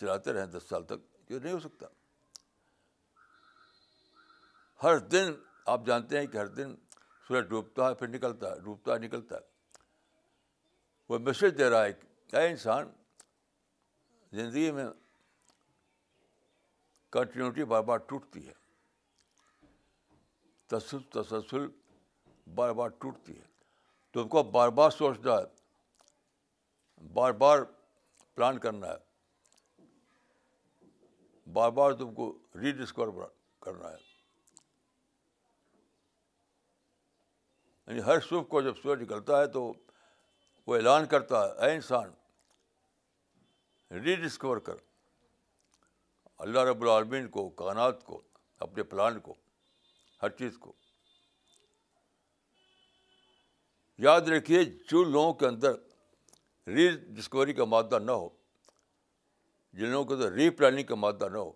[0.00, 1.86] چلاتے رہیں دس سال تک یہ نہیں ہو سکتا
[4.84, 5.32] ہر دن
[5.70, 6.74] آپ جانتے ہیں کہ ہر دن
[7.28, 9.50] سورج ڈوبتا ہے پھر نکلتا ہے ڈوبتا ہے نکلتا ہے
[11.08, 11.92] وہ میسج دے رہا ہے
[12.30, 12.88] کہ اے انسان
[14.36, 14.86] زندگی میں
[17.12, 18.52] کنٹینیوٹی بار بار ٹوٹتی ہے
[20.68, 21.66] تسل تسلسل
[22.54, 23.50] بار بار ٹوٹتی ہے
[24.12, 27.58] تم کو بار بار سوچنا ہے بار بار
[28.34, 29.10] پلان کرنا ہے
[31.52, 33.08] بار بار تم کو ریڈسکور
[33.64, 34.10] کرنا ہے
[37.86, 39.62] یعنی ہر صبح کو جب سورج نکلتا ہے تو
[40.66, 42.10] وہ اعلان کرتا ہے اے انسان
[44.04, 44.74] ری ڈسکور کر
[46.44, 48.20] اللہ رب العالمین کو کانات کو
[48.66, 49.34] اپنے پلان کو
[50.22, 50.72] ہر چیز کو
[54.06, 55.72] یاد رکھیے جو لوگوں کے اندر
[56.74, 58.28] ری ڈسکوری کا مادہ نہ ہو
[59.78, 61.52] جن لوگوں کے اندر ری پلاننگ کا مادہ نہ ہو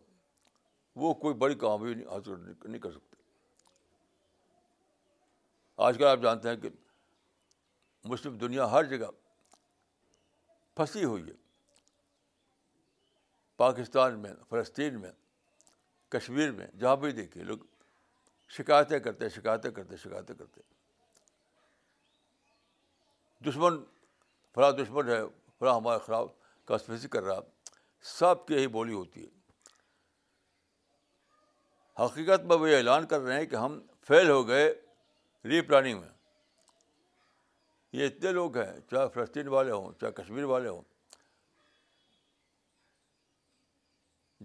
[1.03, 3.15] وہ کوئی بڑی کامیابی حاصل نہیں کر سکتے
[5.85, 6.69] آج کل آپ جانتے ہیں کہ
[8.09, 9.07] مسلم دنیا ہر جگہ
[10.77, 11.33] پھنسی ہوئی ہے
[13.57, 15.11] پاکستان میں فلسطین میں
[16.13, 17.59] کشمیر میں جہاں بھی دیکھیے لوگ
[18.57, 20.61] شکایتیں کرتے شکایتیں کرتے شکایتیں کرتے
[23.49, 23.79] دشمن
[24.55, 25.21] فلاں دشمن ہے
[25.59, 26.27] فلاں ہمارے خراب
[26.69, 27.41] کاسپیسی کر رہا
[28.19, 29.35] سب کی یہی بولی ہوتی ہے
[32.05, 34.75] حقیقت میں وہ اعلان کر رہے ہیں کہ ہم فیل ہو گئے
[35.49, 36.09] ری پلاننگ میں
[37.93, 40.83] یہ اتنے لوگ ہیں چاہے فلسطین والے ہوں چاہے کشمیر والے ہوں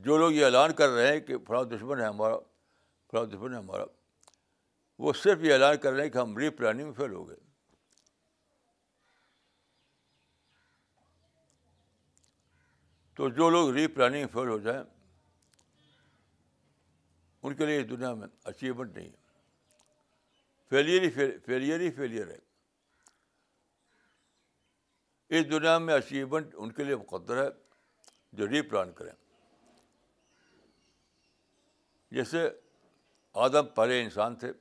[0.05, 2.35] جو لوگ یہ اعلان کر رہے ہیں کہ فلاں دشمن ہے ہمارا
[3.11, 3.83] فلاں دشمن ہے ہمارا
[5.03, 7.37] وہ صرف یہ اعلان کر رہے ہیں کہ ہم ری پلاننگ میں فیل ہو گئے
[13.15, 14.81] تو جو لوگ ری پلاننگ فیل ہو جائیں
[17.43, 19.19] ان کے لیے اس دنیا میں اچیومنٹ نہیں ہے
[20.71, 21.09] فیلیئر ہی
[21.45, 22.37] فیلیئر ہی فیلیئر ہے
[25.39, 27.49] اس دنیا میں اچیومنٹ ان کے لیے مقدر ہے
[28.39, 29.11] جو ری پلان کریں
[32.15, 32.47] جیسے
[33.47, 34.51] آدم پہلے انسان تھے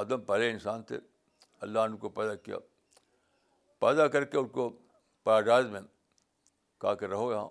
[0.00, 0.98] آدم پہلے انسان تھے
[1.68, 2.58] اللہ نے ان کو پیدا کیا
[3.86, 4.68] پیدا کر کے ان کو
[5.24, 5.80] پیراڈائز میں
[6.80, 7.48] کہا کہ رہو یہاں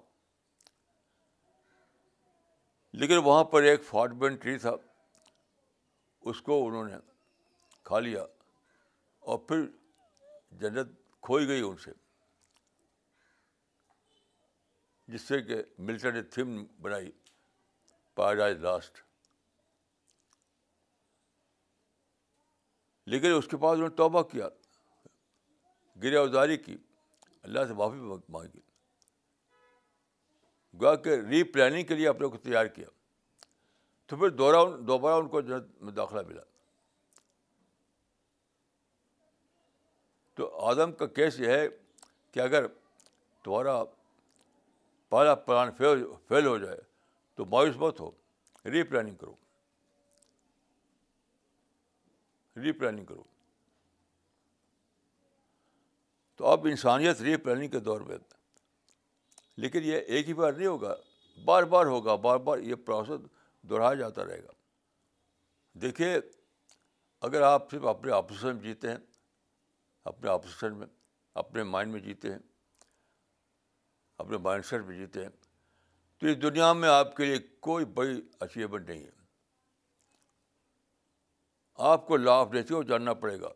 [3.02, 4.76] لیکن وہاں پر ایک فارٹ بین ٹری تھا
[6.28, 6.96] اس کو انہوں نے
[7.86, 8.24] کھا لیا
[9.32, 9.66] اور پھر
[10.60, 10.92] جنت
[11.24, 11.92] کھوئی گئی ان سے
[15.14, 17.12] جس سے کہ ملٹن نے تھیم بنائی
[18.16, 19.00] پیراڈائز لاسٹ
[23.10, 24.48] لیکن اس کے بعد انہوں نے توبہ کیا
[26.04, 26.76] گرے اوزاری کی
[27.44, 28.60] اللہ سے معافی مانگی
[30.82, 32.88] گویا کہ ری پلاننگ کے لیے اپنے کو تیار کیا
[34.10, 36.42] تو پھر دوبارہ دوبارہ ان کو جنت میں داخلہ ملا
[40.36, 41.68] تو آدم کا کیس یہ ہے
[42.34, 42.68] کہ اگر
[43.44, 43.78] تمہارا
[45.10, 46.78] پہلا پلان فیل فیل ہو جائے
[47.36, 48.10] تو مایوس بہت ہو
[48.72, 49.36] ری پلاننگ کرو
[52.64, 53.24] ری پلاننگ کرو
[56.38, 58.18] تو اب انسانیت ری پلاننگ کے دور میں
[59.62, 60.96] لیکن یہ ایک ہی بار نہیں ہوگا
[61.46, 63.28] بار بار ہوگا بار بار یہ پروسیس
[63.68, 64.52] دوہرایا جاتا رہے گا
[65.82, 66.16] دیکھیے
[67.28, 68.98] اگر آپ صرف اپنے آپوزیشن میں جیتے ہیں
[70.12, 70.88] اپنے آپوزیشن میں
[71.42, 72.40] اپنے مائنڈ میں جیتے ہیں
[74.24, 75.30] اپنے مائنڈ سیٹ میں جیتے ہیں
[76.20, 79.18] تو اس دنیا میں آپ کے لیے کوئی بڑی اچیومنٹ نہیں ہے
[81.92, 83.50] آپ کو لا آف نیچر کو جاننا پڑے گا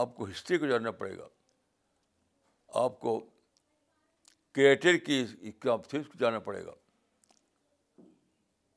[0.00, 1.26] آپ کو ہسٹری کو جاننا پڑے گا
[2.84, 3.18] آپ کو
[4.54, 5.24] کریٹر کی
[5.62, 6.72] تھنگس کو جاننا پڑے گا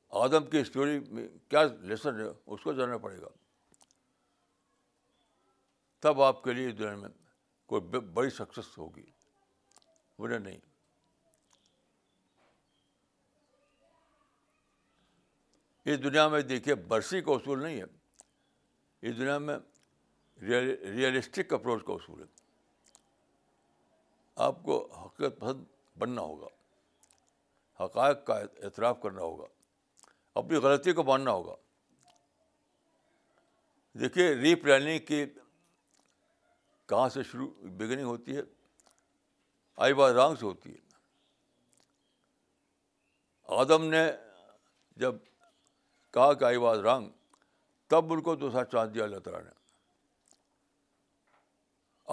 [0.10, 3.28] آدم کی اسٹوری میں کیا لیسن ہے اس کو جاننا پڑے گا
[6.02, 7.10] تب آپ کے لیے دنیا میں
[7.68, 9.06] کوئی بڑی سکسیس ہوگی
[10.20, 10.60] بولے نہیں
[15.94, 19.58] اس دنیا میں دیکھیے برسی کا اصول نہیں ہے اس دنیا میں
[20.42, 22.26] ریئلسٹک اپروچ کا اصول ہے
[24.46, 25.64] آپ کو حقیقت پسند
[26.00, 26.48] بننا ہوگا
[27.84, 29.46] حقائق کا اعتراف کرنا ہوگا
[30.40, 31.56] اپنی غلطی کو ماننا ہوگا
[34.00, 35.24] دیکھیے ری پلاننگ کی
[36.90, 38.42] کہاں سے شروع بگننگ ہوتی ہے
[39.86, 40.84] آئی بات رانگ سے ہوتی ہے
[43.60, 44.04] آدم نے
[45.06, 45.16] جب
[46.14, 47.10] کہا کہ آئی بات رانگ
[47.90, 49.50] تب ان کو دوسرا چانس دیا اللہ تعالیٰ نے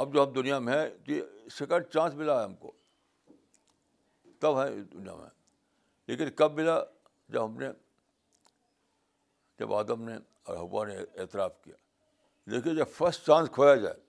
[0.01, 2.73] اب جو ہم دنیا میں ہیں تو سیکنڈ چانس ملا ہے ہم کو
[4.41, 5.29] تب ہے دنیا میں
[6.07, 6.79] لیکن کب ملا
[7.33, 7.69] جب ہم نے
[9.59, 11.75] جب آدم نے اور حبا نے اعتراف کیا
[12.51, 14.01] دیکھیے جب فسٹ چانس کھویا جائے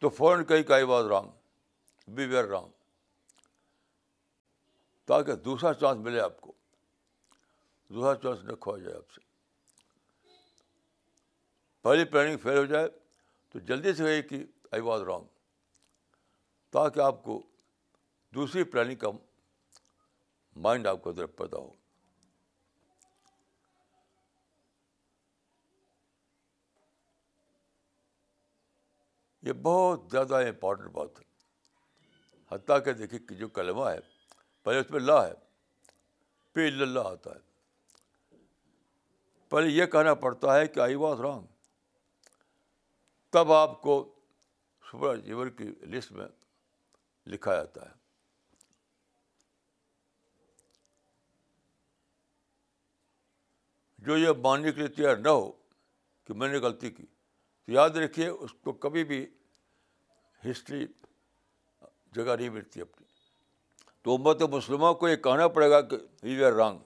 [0.00, 2.68] تو فوراً کہیں کا was wrong we were wrong
[5.06, 6.52] تاکہ دوسرا چانس ملے آپ کو
[7.90, 9.20] دوسرا چانس نہ کھویا جائے آپ سے
[11.82, 12.88] پہلی پلاننگ فیل ہو جائے
[13.52, 15.24] تو جلدی سے کہیں کہ آئی واز رانگ
[16.72, 17.42] تاکہ آپ کو
[18.34, 19.08] دوسری پلاننگ کا
[20.66, 21.70] مائنڈ آپ کو ادھر پیدا ہو
[29.46, 33.98] یہ بہت زیادہ امپورٹنٹ بات ہے حتیٰ کہ دیکھیے کہ جو کلمہ ہے
[34.64, 35.32] پہلے اس میں لا ہے
[36.82, 37.48] اللہ آتا ہے
[39.50, 41.46] پہلے یہ کہنا پڑتا ہے کہ آئی واس رانگ
[43.32, 43.94] تب آپ کو
[44.90, 46.26] سپر جیور کی لسٹ میں
[47.34, 47.90] لکھا جاتا ہے
[54.06, 55.50] جو یہ ماننے کے لیے تیار نہ ہو
[56.26, 57.04] کہ میں نے غلطی کی
[57.72, 59.24] یاد رکھیے اس کو کبھی بھی
[60.50, 60.86] ہسٹری
[62.16, 63.06] جگہ نہیں ملتی اپنی
[64.02, 66.78] تو امت مسلموں کو یہ کہنا پڑے گا کہ وی آر رانگ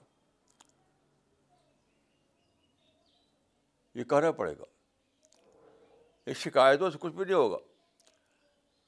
[3.99, 4.65] یہ کہنا پڑے گا
[6.31, 7.59] اس شکایتوں سے کچھ بھی نہیں ہوگا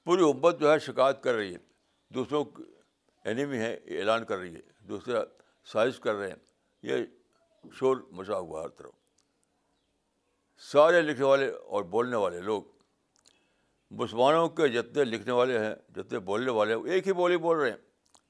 [0.04, 1.58] پوری امت جو ہے شکایت کر رہی ہے
[2.14, 2.44] دوسروں
[3.30, 5.22] اینیمی ہے اعلان کر رہی ہے دوسرا
[5.72, 6.36] سائز کر رہے ہیں
[6.90, 7.04] یہ
[7.78, 8.92] شور مچا ہوا ہر طرف
[10.70, 12.62] سارے لکھنے والے اور بولنے والے لوگ
[14.00, 17.70] مسلمانوں کے جتنے لکھنے والے ہیں جتنے بولنے والے ہیں ایک ہی بولی بول رہے
[17.70, 18.20] ہیں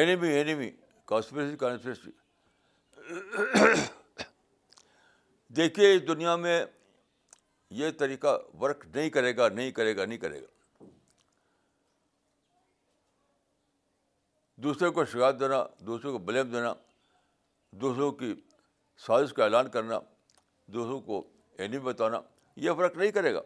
[0.00, 0.70] اینیمی اینیمی بھی
[1.06, 2.10] کانسپریسی کانسپریسی
[5.56, 6.64] دیکھیے اس دنیا میں
[7.78, 10.84] یہ طریقہ ورک نہیں کرے گا نہیں کرے گا نہیں کرے گا
[14.62, 16.72] دوسرے کو شکایت دینا دوسروں کو بلیم دینا
[17.80, 18.34] دوسروں کی
[19.06, 19.98] سازش کا اعلان کرنا
[20.72, 21.22] دوسروں کو
[21.58, 22.20] اینی بتانا
[22.62, 23.40] یہ فرق نہیں کرے گا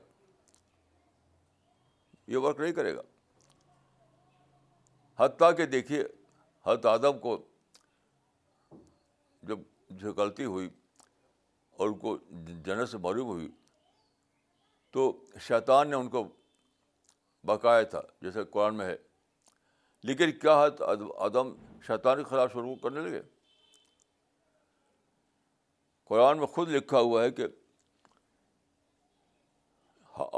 [2.32, 3.02] یہ فرق نہیں کرے گا
[5.18, 6.02] حتیٰ کہ دیکھیے
[6.66, 7.36] حت آدم کو
[9.48, 10.68] جب غلطی ہوئی
[11.78, 12.16] اور ان کو
[12.64, 13.48] جنت سے معروف ہوئی
[14.92, 15.10] تو
[15.48, 16.22] شیطان نے ان کو
[17.48, 18.96] بکایا تھا جیسے قرآن میں ہے
[20.10, 20.82] لیکن کیا حت
[21.26, 21.52] آدم
[21.86, 23.20] شیطان کے خلاف شروع کرنے لگے
[26.08, 27.46] قرآن میں خود لکھا ہوا ہے کہ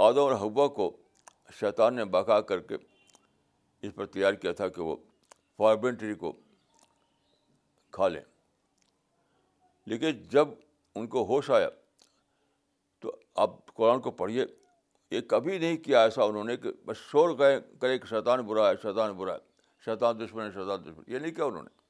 [0.09, 0.91] آدم اور حبا کو
[1.61, 2.77] شیطان نے بقا کر کے
[3.87, 4.83] اس پر تیار کیا تھا کہ
[5.59, 6.33] وہ ٹری کو
[7.93, 8.21] کھا لیں
[9.93, 10.49] لیکن جب
[10.97, 11.69] ان کو ہوش آیا
[13.01, 14.45] تو آپ قرآن کو پڑھیے
[15.11, 18.69] یہ کبھی نہیں کیا ایسا انہوں نے کہ بس شور گئے کرے کہ شیطان برا
[18.69, 19.39] ہے شیطان برا ہے
[19.85, 21.83] شیطان دشمن ہے شیطان دشمن یہ نہیں کیا انہوں نے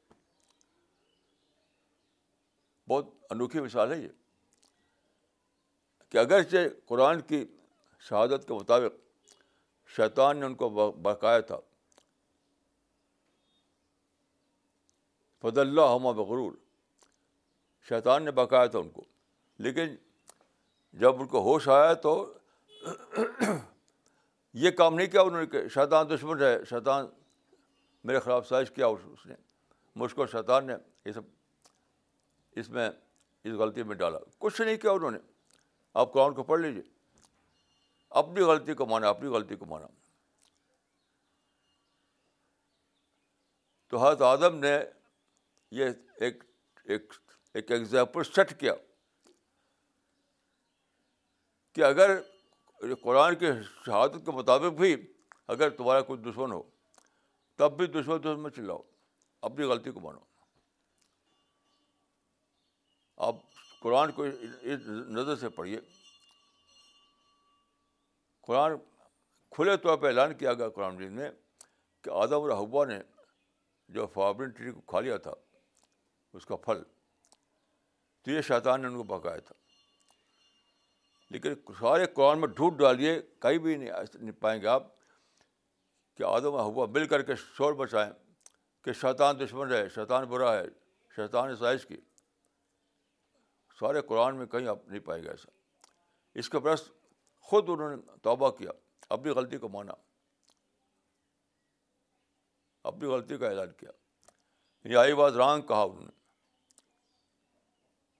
[2.88, 4.08] بہت انوکھی مثال ہے یہ
[6.10, 7.44] کہ اگرچہ قرآن کی
[8.08, 8.94] شہادت کے مطابق
[9.96, 10.68] شیطان نے ان کو
[11.02, 11.58] بقایا تھا
[15.42, 16.52] فض اللہ ہما بغرور
[17.88, 19.02] شیطان نے بقایا تھا ان کو
[19.64, 19.94] لیکن
[21.00, 22.14] جب ان کو ہوش آیا تو
[24.62, 27.06] یہ کام نہیں کیا انہوں نے کہ شیطان دشمن ہے شیطان
[28.08, 29.34] میرے خلاف سائش کیا اس نے
[30.02, 31.22] مجھ کو شیطان نے یہ سب
[32.60, 32.88] اس میں
[33.44, 35.18] اس غلطی میں ڈالا کچھ نہیں کیا انہوں نے
[36.02, 36.82] آپ قرآن کو پڑھ لیجیے
[38.20, 39.86] اپنی غلطی کو مانا اپنی غلطی کو مانا
[43.90, 44.76] تو حضرت اعظم نے
[45.80, 45.90] یہ
[46.24, 46.42] ایک
[46.94, 47.12] ایک
[47.72, 48.72] ایگزامپل سیٹ کیا
[51.74, 52.16] کہ اگر
[53.02, 53.46] قرآن کی
[53.84, 54.94] شہادت کے مطابق بھی
[55.54, 56.62] اگر تمہارا کوئی دشمن ہو
[57.58, 58.78] تب بھی دشمن دشمن چلاؤ
[59.48, 60.32] اپنی غلطی کو مانو
[63.16, 63.36] آپ
[63.82, 65.80] قرآن کو اس نظر سے پڑھیے
[68.46, 68.76] قرآن
[69.56, 71.30] کھلے طور پہ اعلان کیا گیا قرآن مجید میں
[72.04, 72.98] کہ آدم اور حبا نے
[73.94, 75.32] جو فابرن ٹری کو کھا لیا تھا
[76.36, 76.82] اس کا پھل
[78.24, 79.54] تو یہ شیطان نے ان کو پکایا تھا
[81.30, 84.86] لیکن سارے قرآن میں ڈھونڈ ڈالیے کہیں بھی نہیں پائیں گے آپ
[86.16, 88.10] کہ آدم حبا مل کر کے شور بچائیں
[88.84, 90.64] کہ شیطان دشمن ہے شیطان برا ہے
[91.16, 91.96] شیطان اس کی
[93.78, 95.50] سارے قرآن میں کہیں آپ نہیں پائے گا ایسا
[96.42, 96.88] اس کے برس
[97.48, 98.70] خود انہوں نے توبہ کیا
[99.14, 99.92] اپنی غلطی کو مانا
[102.90, 103.90] اپنی غلطی کا اعلان کیا
[104.84, 106.22] یعنی آئی رانگ کہا انہوں نے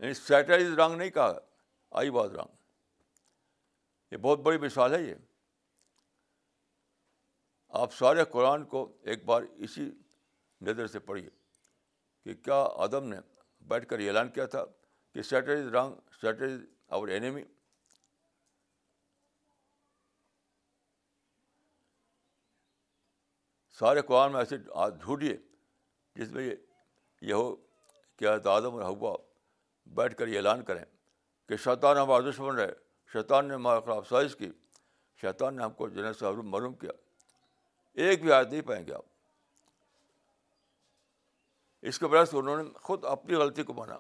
[0.03, 1.39] یعنی سیٹرائز رانگ نہیں کہا
[2.03, 2.53] آئی رانگ
[4.13, 5.15] یہ بہت بڑی مثال ہے یہ
[7.85, 9.91] آپ سارے قرآن کو ایک بار اسی
[10.67, 11.29] نظر سے پڑھیے
[12.25, 13.17] کہ کیا ادم نے
[13.69, 14.65] بیٹھ کر یہ اعلان کیا تھا
[15.15, 16.61] کہ Satan is wrong Satan is
[16.97, 17.43] our enemy
[23.79, 25.35] سارے قرآن میں ایسے ہاتھ جھوٹے
[26.19, 26.49] جس میں
[27.29, 27.55] یہ ہو
[28.19, 29.17] کہ آدم اور ہوا
[29.97, 30.85] بیٹھ کر یہ اعلان کریں
[31.49, 32.73] کہ شیطان ہمارا دشمن رہے
[33.13, 34.51] شیطان نے ہمارے خلاف سازش کی
[35.23, 36.93] شیطان نے ہم کو جنرل سے حروم معلوم کیا
[38.05, 39.03] ایک بھی آیت نہیں پائیں گے آپ
[41.91, 43.99] اس کے برعکس انہوں نے خود اپنی غلطی کو مانا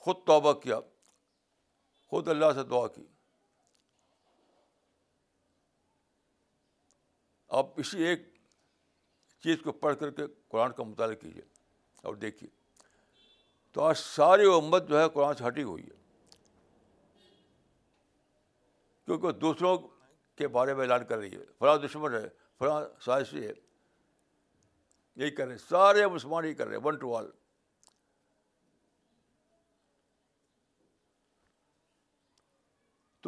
[0.00, 0.78] خود توبہ کیا
[2.10, 3.04] خود اللہ سے دعا کی
[7.60, 8.22] آپ اسی ایک
[9.42, 11.42] چیز کو پڑھ کر کے قرآن کا مطالعہ کیجیے
[12.08, 12.48] اور دیکھیے
[13.72, 15.96] تو آج ساری امت جو ہے قرآن سے ہٹی ہوئی ہے
[19.06, 19.76] کیونکہ دوسروں
[20.38, 22.26] کے بارے میں اعلان کر رہی ہے فلاں دشمن ہے
[22.58, 23.52] فلاں سائشی ہے
[25.22, 27.30] یہی کر رہے ہیں سارے مسلمان یہی کر رہے ہیں ون ٹو آل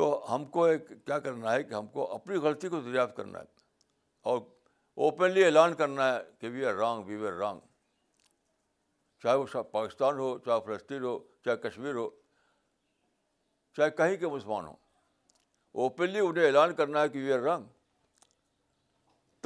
[0.01, 3.39] تو ہم کو ایک کیا کرنا ہے کہ ہم کو اپنی غلطی کو دریافت کرنا
[3.39, 3.45] ہے
[4.31, 4.39] اور
[5.07, 7.59] اوپنلی اعلان کرنا ہے کہ we are wrong we were wrong
[9.23, 12.09] چاہے وہ پاکستان ہو چاہے فلسطین ہو چاہے کشمیر ہو
[13.77, 14.77] چاہے کہیں کے مسلمان ہوں
[15.85, 17.67] اوپنلی انہیں اعلان کرنا ہے کہ وی آر رانگ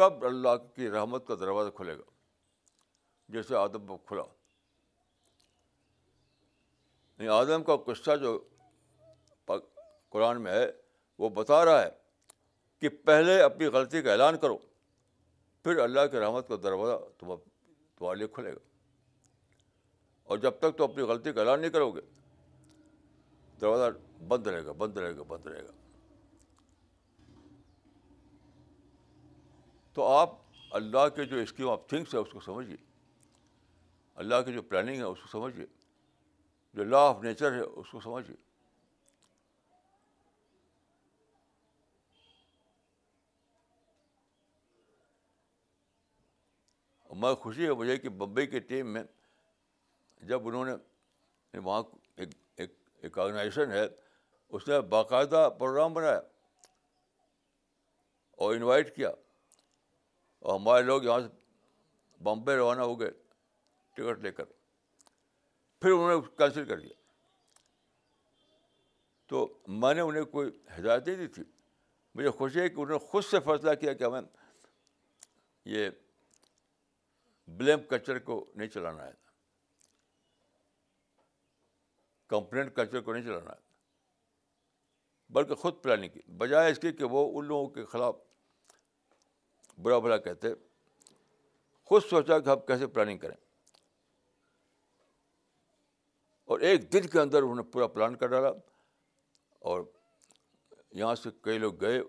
[0.03, 2.11] تب اللہ کی رحمت کا دروازہ کھلے گا
[3.39, 4.23] جیسے آدم کھلا
[7.19, 8.39] یعنی آدم کا قصہ جو
[10.15, 10.67] قرآن میں ہے
[11.19, 11.89] وہ بتا رہا ہے
[12.81, 14.57] کہ پہلے اپنی غلطی کا اعلان کرو
[15.65, 17.35] پھر اللہ کی رحمت کا دروازہ تم
[17.99, 18.63] تمہارے لیے کھلے گا
[20.33, 22.01] اور جب تک تو اپنی غلطی کا اعلان نہیں کرو گے
[23.61, 23.91] دروازہ
[24.35, 25.73] بند رہے گا بند رہے گا بند رہے گا
[29.99, 30.39] تو آپ
[30.81, 32.77] اللہ کے جو اسکیم آف تھنکس ہے اس کو سمجھیے
[34.23, 35.67] اللہ کی جو پلاننگ ہے اس کو سمجھیے
[36.79, 38.37] جو لا آف نیچر ہے اس کو سمجھیے
[47.21, 49.03] میں خوشی ہے مجھے کہ بمبئی کی ٹیم میں
[50.29, 51.83] جب انہوں نے وہاں
[52.23, 52.29] ایک
[52.63, 53.85] ایک ایک آرگنائزیشن ہے
[54.57, 56.21] اس نے باقاعدہ پروگرام بنایا
[58.45, 59.09] اور انوائٹ کیا
[60.41, 63.11] اور ہمارے لوگ یہاں سے بمبے روانہ ہو گئے
[63.97, 64.45] ٹکٹ لے کر
[65.81, 67.03] پھر انہوں نے کینسل کر دیا
[69.29, 69.47] تو
[69.83, 71.43] میں نے انہیں کوئی ہدایت نہیں دی تھی
[72.15, 74.21] مجھے خوشی ہے کہ انہوں نے خود سے فیصلہ کیا کہ میں
[75.75, 75.89] یہ
[77.47, 79.13] بلیم کلچر کو نہیں چلانا ہے
[82.29, 87.27] کمپلینٹ کلچر کو نہیں چلانا ہے بلکہ خود پلاننگ کی بجائے اس کی کہ وہ
[87.39, 88.15] ان لوگوں کے خلاف
[89.83, 90.49] برا بھلا کہتے
[91.89, 93.37] خود سوچا کہ ہم کیسے پلاننگ کریں
[96.53, 98.49] اور ایک دن کے اندر انہوں نے پورا پلان کر ڈالا
[99.71, 99.81] اور
[100.95, 102.01] یہاں سے کئی لوگ گئے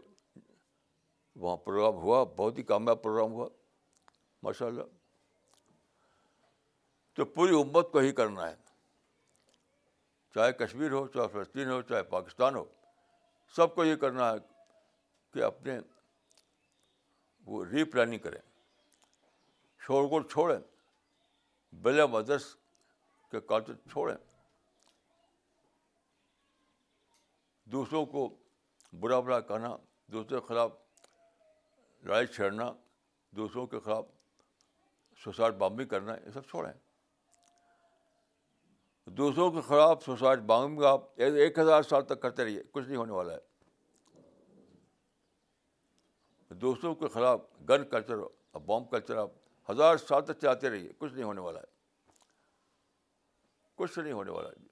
[1.39, 3.47] وہاں پروگرام ہوا بہت ہی کامیاب پروگرام ہوا
[4.43, 4.83] ماشاء اللہ
[7.15, 8.55] تو پوری امت کو ہی کرنا ہے
[10.33, 12.63] چاہے کشمیر ہو چاہے فلسطین ہو چاہے پاکستان ہو
[13.55, 14.37] سب کو یہ کرنا ہے
[15.33, 15.77] کہ اپنے
[17.45, 18.39] وہ ری پلاننگ کریں
[19.85, 20.59] شور کو چھوڑیں
[21.83, 22.55] بلا مدرس
[23.31, 24.15] کے کالچر چھوڑیں
[27.71, 28.27] دوسروں کو
[28.99, 29.75] برا برا کہنا
[30.11, 30.71] دوسروں کے خلاف
[32.03, 32.71] لڑائی چھیڑنا
[33.35, 34.05] دوسروں کے خلاف
[35.23, 36.71] سوسائڈ بامبنگ کرنا یہ سب چھوڑیں
[39.13, 43.11] دوسروں کے خلاف سوسائٹ بانگ آپ ایک ہزار سال تک کرتے رہیے کچھ نہیں ہونے
[43.11, 43.53] والا ہے
[46.61, 47.39] دوسروں کے خلاف
[47.69, 49.29] گن کلچر اور بومب کلچر آپ
[49.69, 51.73] ہزار سال تک چلاتے رہیے کچھ نہیں ہونے والا ہے
[53.77, 54.63] کچھ نہیں ہونے والا ہے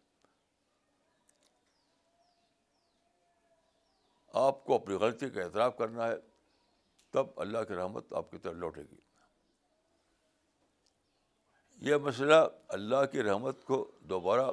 [4.46, 6.16] آپ کو اپنی غلطی کا اعتراف کرنا ہے
[7.14, 8.96] تب اللہ کی رحمت آپ کی طرف لوٹے گی
[11.86, 12.34] یہ مسئلہ
[12.76, 13.78] اللہ کی رحمت کو
[14.10, 14.50] دوبارہ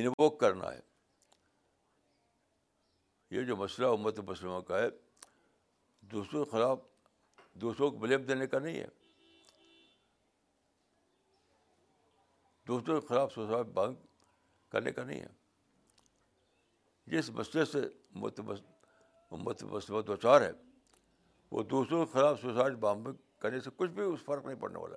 [0.00, 0.80] انووک کرنا ہے
[3.36, 4.88] یہ جو مسئلہ امت مسلموں کا ہے
[6.12, 6.78] دوسروں کے خلاف
[7.62, 8.86] دوسروں کو بلیم دینے کا نہیں ہے
[12.68, 13.94] دوسروں کے خلاف سوسائٹ بانگ
[14.72, 17.80] کرنے کا نہیں ہے جس مسئلے سے
[18.18, 20.52] امت مسلم دو چار ہے
[21.50, 23.02] وہ دوسروں کے خلاف سوسائڈ بام
[23.42, 24.96] کرنے سے کچھ بھی اس فرق نہیں پڑنے والا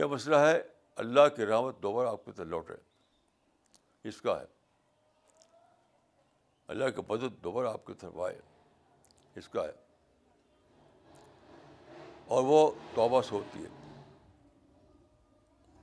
[0.00, 0.60] یہ مسئلہ ہے
[1.02, 4.44] اللہ کی رحمت دوبارہ آپ کے لوٹ لوٹے اس کا ہے
[6.74, 8.38] اللہ کی مدد دوبارہ آپ کے آئے
[9.40, 9.80] اس کا ہے
[12.36, 12.58] اور وہ
[12.94, 13.68] توبہ سے ہوتی ہے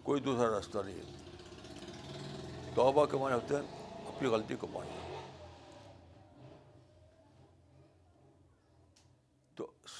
[0.04, 5.08] کوئی دوسرا راستہ نہیں ہے توبہ کے معنی ہوتے ہیں اپنی غلطی کو ماننا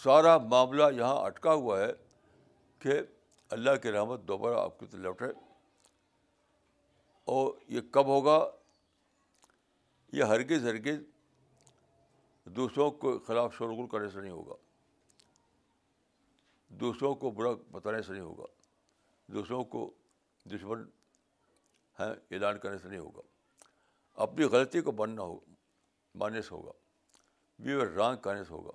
[0.04, 1.92] سارا معاملہ یہاں اٹکا ہوا ہے
[2.84, 2.92] کہ
[3.56, 5.26] اللہ کی رحمت دوبارہ آپ کی طرف لوٹے
[7.34, 8.38] اور یہ کب ہوگا
[10.18, 11.02] یہ ہرگز ہرگز
[12.60, 14.56] دوسروں کے خلاف شور غل کرنے سے نہیں ہوگا
[16.86, 18.46] دوسروں کو برا بتانے سے نہیں ہوگا
[19.34, 19.90] دوسروں کو
[20.54, 20.84] دشمن
[22.00, 23.22] ہیں اعلان کرنے سے نہیں ہوگا
[24.28, 25.40] اپنی غلطی کو بننا ہو
[26.24, 26.72] ماننے سے ہوگا
[27.64, 28.72] بیو رانگ کرنے سے ہوگا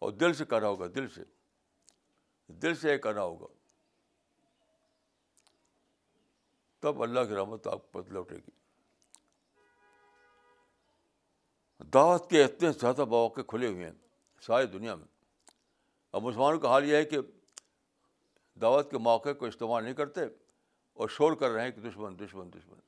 [0.00, 1.22] اور دل سے کرنا ہوگا دل سے
[2.62, 3.46] دل سے یہ کہنا ہوگا
[6.80, 8.56] تب اللہ کی رحمت آپ پر لوٹے گی
[11.94, 13.92] دعوت کے اتنے زیادہ مواقع کھلے ہوئے ہیں
[14.46, 15.06] ساری دنیا میں
[16.14, 17.18] اور مسلمانوں کا حال یہ ہے کہ
[18.62, 20.20] دعوت کے مواقع کو استعمال نہیں کرتے
[21.00, 22.80] اور شور کر رہے ہیں کہ دشمن دشمن دشمن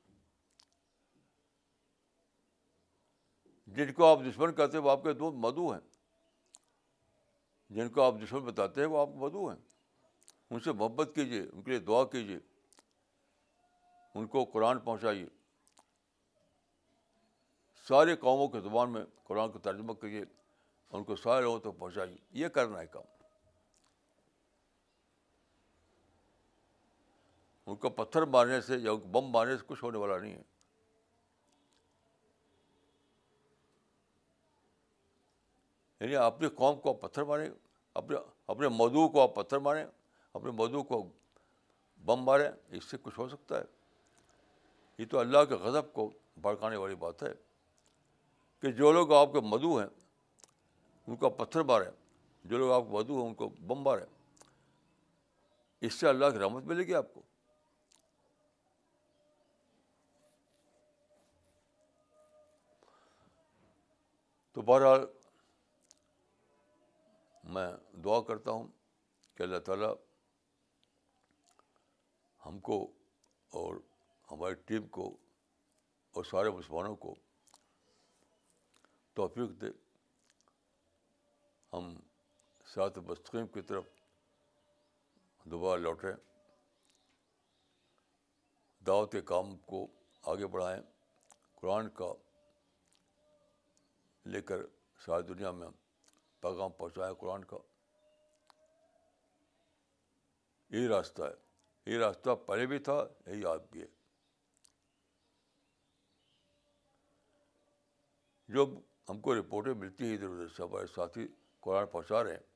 [3.74, 5.80] جن کو آپ دشمن کہتے ہو آپ کے دو مدعو ہیں
[7.74, 9.56] جن کو آپ دشمن بتاتے ہیں وہ آپ مدو ہیں
[10.52, 12.38] ان سے محبت کیجیے ان کے لیے دعا کیجیے
[14.18, 15.26] ان کو قرآن پہنچائیے
[17.88, 20.24] سارے قوموں کے زبان میں قرآن کا ترجمہ کیجیے
[20.90, 23.02] ان کو سارے لوگوں تک پہنچائیے یہ کرنا ہے کام
[27.70, 30.34] ان کو پتھر مارنے سے یا ان کو بم مارنے سے کچھ ہونے والا نہیں
[30.36, 30.42] ہے
[36.01, 37.48] یعنی اپنی قوم کو آپ پتھر ماریں
[38.01, 38.16] اپنے
[38.53, 39.84] اپنے مدعو کو آپ پتھر ماریں
[40.34, 41.03] اپنے مدعو کو
[42.07, 43.64] بم ماریں اس سے کچھ ہو سکتا ہے
[44.98, 46.11] یہ تو اللہ کے غضب کو
[46.46, 47.28] بھڑکانے والی بات ہے
[48.62, 49.86] کہ جو لوگ آپ کے مدعو ہیں
[51.07, 51.90] ان کو پتھر ماریں
[52.51, 54.07] جو لوگ آپ کے مدعو ہیں ان کو بم ماریں
[55.86, 57.22] اس سے اللہ کی رحمت ملے گی آپ کو
[64.55, 65.05] تو بہرحال
[67.55, 67.66] میں
[68.05, 68.66] دعا کرتا ہوں
[69.36, 69.94] کہ اللہ تعالیٰ
[72.46, 72.76] ہم کو
[73.61, 73.76] اور
[74.30, 75.07] ہماری ٹیم کو
[76.18, 77.14] اور سارے مسلمانوں کو
[79.20, 79.70] توفیق دے
[81.72, 81.92] ہم
[82.74, 83.84] سات مستقیم کی طرف
[85.51, 86.12] دوبارہ لوٹیں
[88.86, 89.86] دعوت کام کو
[90.32, 90.80] آگے بڑھائیں
[91.61, 92.12] قرآن کا
[94.32, 94.64] لے کر
[95.07, 95.68] ساری دنیا میں
[96.41, 97.57] پیغام پہنچایا قرآن کا
[100.76, 103.86] یہی راستہ ہے یہ راستہ پہلے بھی تھا یہی آپ بھی ہے
[108.55, 108.64] جو
[109.09, 111.26] ہم کو رپورٹیں ملتی ہیں ادھر ادھر سے ہمارے ساتھی
[111.64, 112.49] قرآن پہنچا رہے ہیں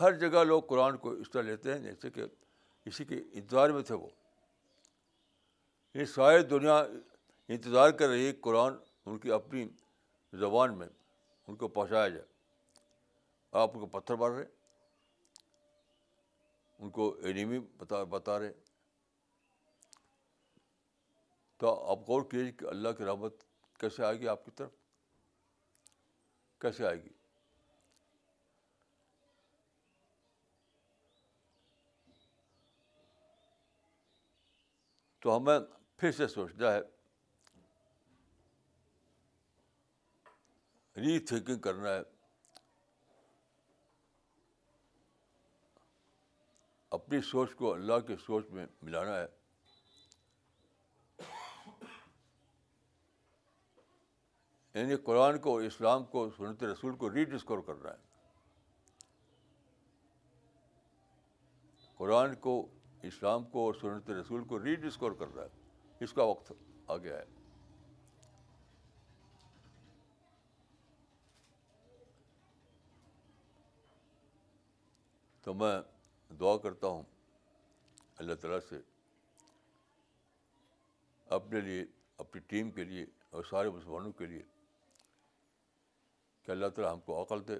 [0.00, 2.24] ہر جگہ لوگ قرآن کو اس طرح لیتے ہیں جیسے کہ
[2.86, 4.08] اسی کے انتظار میں تھے وہ
[5.94, 8.74] یہ ساری دنیا انتظار کر رہی ہے قرآن
[9.06, 9.66] ان کی اپنی
[10.44, 10.88] زبان میں
[11.48, 12.28] ان کو پہنچایا جائے
[13.58, 14.44] آپ ان کو پتھر مار رہے
[16.82, 18.52] ان کو اینیمی بتا بتا رہے
[21.60, 23.42] تو آپ غور کیجیے کہ اللہ کی رحمت
[23.80, 24.70] کیسے آئے گی آپ کی طرف
[26.60, 27.08] کیسے آئے گی
[35.22, 35.58] تو ہمیں
[35.98, 36.80] پھر سے سوچنا ہے
[41.00, 42.00] ری تھنکنگ کرنا ہے
[46.96, 49.26] اپنی سوچ کو اللہ کی سوچ میں ملانا ہے
[54.74, 58.08] یعنی قرآن کو اسلام کو سنت رسول کو ری ڈسکور کرنا ہے
[61.98, 62.54] قرآن کو
[63.08, 66.52] اسلام کو اور سنت رسول کو ری ڈسکور کر رہا ہے اس کا وقت
[66.86, 67.24] آ گیا ہے
[75.44, 75.78] تو میں
[76.40, 77.02] دعا کرتا ہوں
[78.20, 78.78] اللہ تعالیٰ سے
[81.36, 81.84] اپنے لیے
[82.24, 84.42] اپنی ٹیم کے لیے اور سارے مسلمانوں کے لیے
[86.44, 87.56] کہ اللہ تعالیٰ ہم کو عقل دے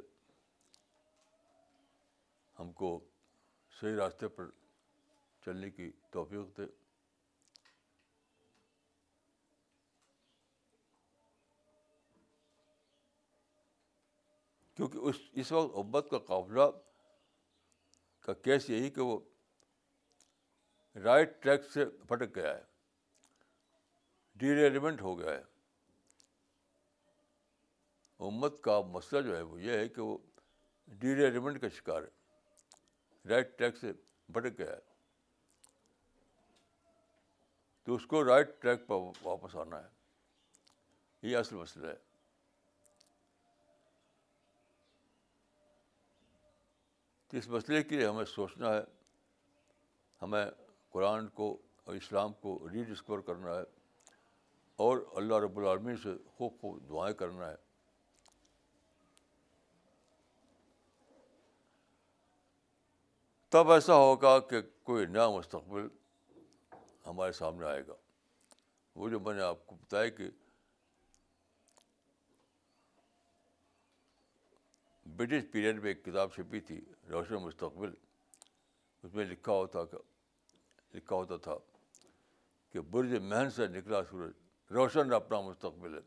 [2.59, 2.99] ہم کو
[3.81, 4.49] صحیح راستے پر
[5.45, 6.66] چلنے کی توفیق دے
[14.76, 16.68] کیونکہ اس اس وقت عبت کا قافلہ
[18.27, 19.18] کا کیس یہی کہ وہ
[21.05, 22.62] رائٹ ٹریک سے بھٹک گیا ہے
[24.41, 25.43] ڈی ریلیونٹ ہو گیا ہے
[28.29, 30.16] امت کا مسئلہ جو ہے وہ یہ ہے کہ وہ
[31.01, 33.93] ڈی ریلیونٹ کا شکار ہے رائٹ ٹریک سے
[34.33, 34.89] بھٹک گیا ہے
[37.85, 41.95] تو اس کو رائٹ ٹریک پر واپس آنا ہے یہ اصل مسئلہ ہے
[47.31, 48.81] تو اس مسئلے کے لیے ہمیں سوچنا ہے
[50.22, 50.45] ہمیں
[50.93, 51.51] قرآن کو
[51.85, 53.62] اور اسلام کو ری ڈسکور کرنا ہے
[54.87, 57.55] اور اللہ رب العالمین سے خوب خوب دعائیں کرنا ہے
[63.51, 64.61] تب ایسا ہوگا کہ
[64.91, 65.87] کوئی نیا مستقبل
[67.07, 67.95] ہمارے سامنے آئے گا
[68.97, 70.28] وہ جو میں نے آپ کو بتایا کہ
[75.21, 77.91] برٹش پیریڈ میں ایک کتاب چھپی تھی روشن مستقبل
[79.05, 79.79] اس میں لکھا ہوتا
[80.95, 81.57] لکھا ہوتا تھا
[82.73, 84.31] کہ برج محن سے نکلا سورج
[84.75, 86.01] روشن اپنا مستقبل ہے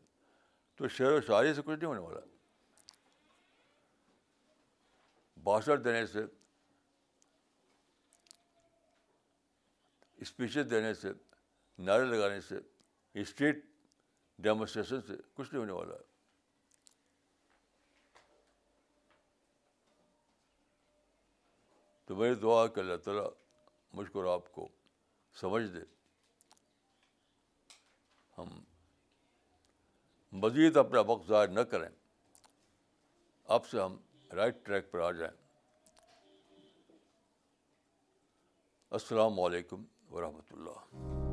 [0.76, 2.20] تو شعر و شاعری سے کچھ نہیں ہونے والا
[5.44, 6.24] بھاشن دینے سے
[10.26, 11.12] اسپیچز دینے سے
[11.86, 12.58] نعرے لگانے سے
[13.20, 13.64] اسٹریٹ
[14.48, 16.12] ڈیمونسٹریشن سے کچھ نہیں ہونے والا ہے
[22.14, 23.24] تو میری دعا کہ اللہ تعالیٰ
[23.94, 24.66] مجھ اور آپ کو
[25.40, 25.80] سمجھ دے
[28.38, 28.48] ہم
[30.42, 31.88] مزید اپنا وقت ظاہر نہ کریں
[33.58, 33.96] آپ سے ہم
[34.36, 35.32] رائٹ ٹریک پر آ جائیں
[39.00, 41.32] السلام علیکم ورحمۃ اللہ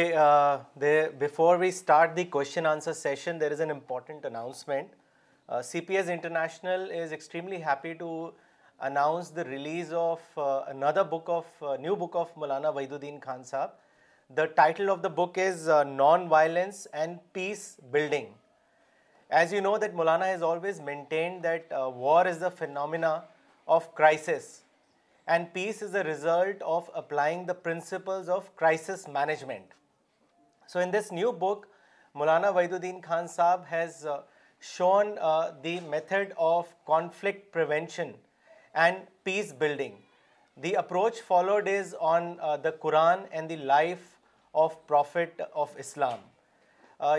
[0.00, 4.86] Okay, uh, before we start the question answer session, there is an important announcement.
[5.48, 8.32] Uh, CPS International is extremely happy to
[8.80, 13.72] announce the release of uh, another book of new book of Maulana Wahiduddin Khan Sahab.
[14.36, 18.28] The title of the book is Non-Violence and Peace Building.
[19.30, 21.72] As you know that Maulana has always maintained that
[22.04, 23.24] war is the phenomena
[23.66, 24.62] of crisis
[25.26, 29.74] and peace is a result of applying the principles of crisis management.
[30.72, 31.68] So in this new book,
[32.14, 34.18] Maulana Wahiduddin Khan Saab has uh,
[34.60, 38.12] shown uh, the method of conflict prevention
[38.74, 39.92] and peace building.
[40.58, 44.18] The approach followed is on uh, the Quran and the life
[44.54, 46.18] of Prophet of Islam.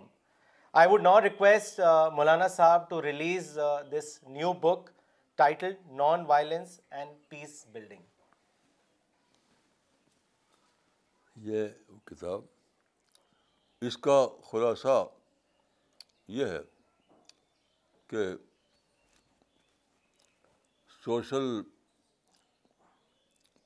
[0.80, 1.78] I would not request
[2.12, 3.58] Maulana Sahib to release
[3.90, 4.04] this
[4.36, 4.88] new book
[5.36, 8.00] title non violence and peace building
[11.48, 11.66] یہ
[12.08, 12.40] کتاب
[13.86, 14.18] اس کا
[14.50, 15.04] خلاصہ
[16.38, 16.58] یہ ہے
[18.10, 18.26] کہ
[21.04, 21.48] social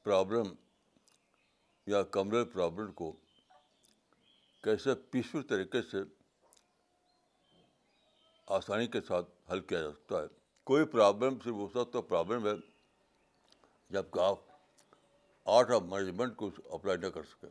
[0.04, 0.52] problem
[1.94, 3.12] یا کمرل پرابلم کو
[4.64, 6.02] کیسے پیسفل طریقے سے
[8.56, 10.26] آسانی کے ساتھ حل کیا جا سکتا ہے
[10.68, 12.52] کوئی پرابلم صرف اس وقت تو پرابلم ہے
[13.96, 14.36] جب کہ آپ
[15.56, 17.48] آرٹ آف مینجمنٹ کو اپلائی نہ کر سکیں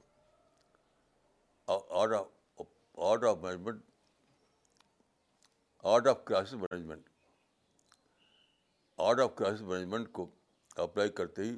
[1.77, 2.61] art of
[3.09, 3.81] art of management
[5.93, 7.09] art of crisis management
[9.07, 10.29] art of crisis management کو
[10.83, 11.57] اپلائی کرتے ہی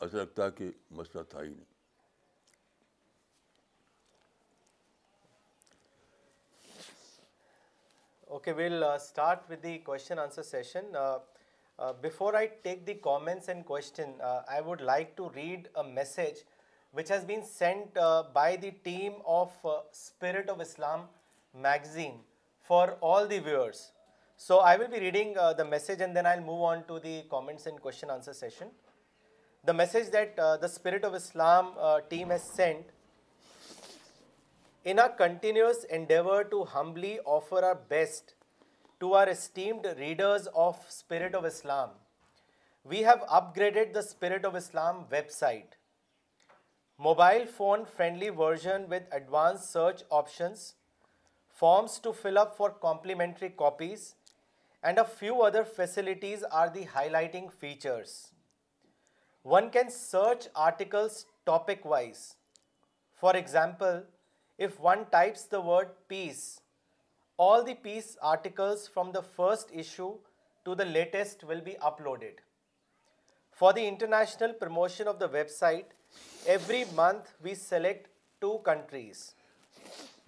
[0.00, 0.70] ایسا لگتا ہے کہ
[1.00, 1.72] مسئلہ تھا ہی نہیں
[8.34, 10.86] Okay, we'll uh, start with the question answer session.
[10.96, 11.18] Uh,
[11.78, 14.08] uh, before I take the comments and question,
[14.50, 16.38] I would like to read a message
[16.90, 17.94] which has been sent
[18.34, 19.52] by the team of
[19.92, 21.02] Spirit of Islam
[21.56, 22.14] magazine
[22.58, 23.92] for all the viewers.
[24.36, 27.66] So I will be reading the message and then I'll move on to the comments
[27.66, 28.66] and question answer session.
[29.64, 31.74] The message that the Spirit of Islam
[32.10, 32.86] team has sent
[34.92, 38.34] in our continuous endeavor to humbly offer our best
[39.00, 41.88] to our esteemed readers of Spirit of Islam,
[42.84, 45.78] we have upgraded the Spirit of Islam website.
[46.98, 50.74] Mobile phone friendly version with advanced search options,
[51.48, 54.16] forms to fill up for complimentary copies,
[54.82, 58.32] and a few other facilities are the highlighting features.
[59.42, 62.26] One can search articles topic wise.
[63.14, 64.02] For example,
[64.56, 66.60] if one types the word peace,
[67.36, 70.14] all the peace articles from the first issue
[70.64, 72.34] to the latest will be uploaded.
[73.50, 75.86] For the international promotion of the website,
[76.46, 78.06] every month we select
[78.40, 79.34] 2 countries.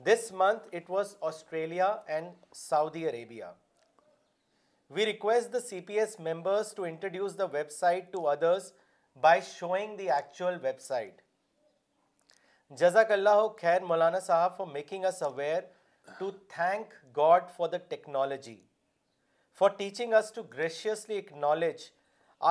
[0.03, 3.51] This month it was Australia and Saudi Arabia.
[4.89, 8.73] We request the CPS members to introduce the website to others
[9.21, 11.13] by showing the actual website.
[12.75, 15.61] جزاک اللہ خیر مولانا صاحب for making us aware
[16.19, 18.57] to thank God for the technology
[19.59, 21.83] for teaching us to graciously acknowledge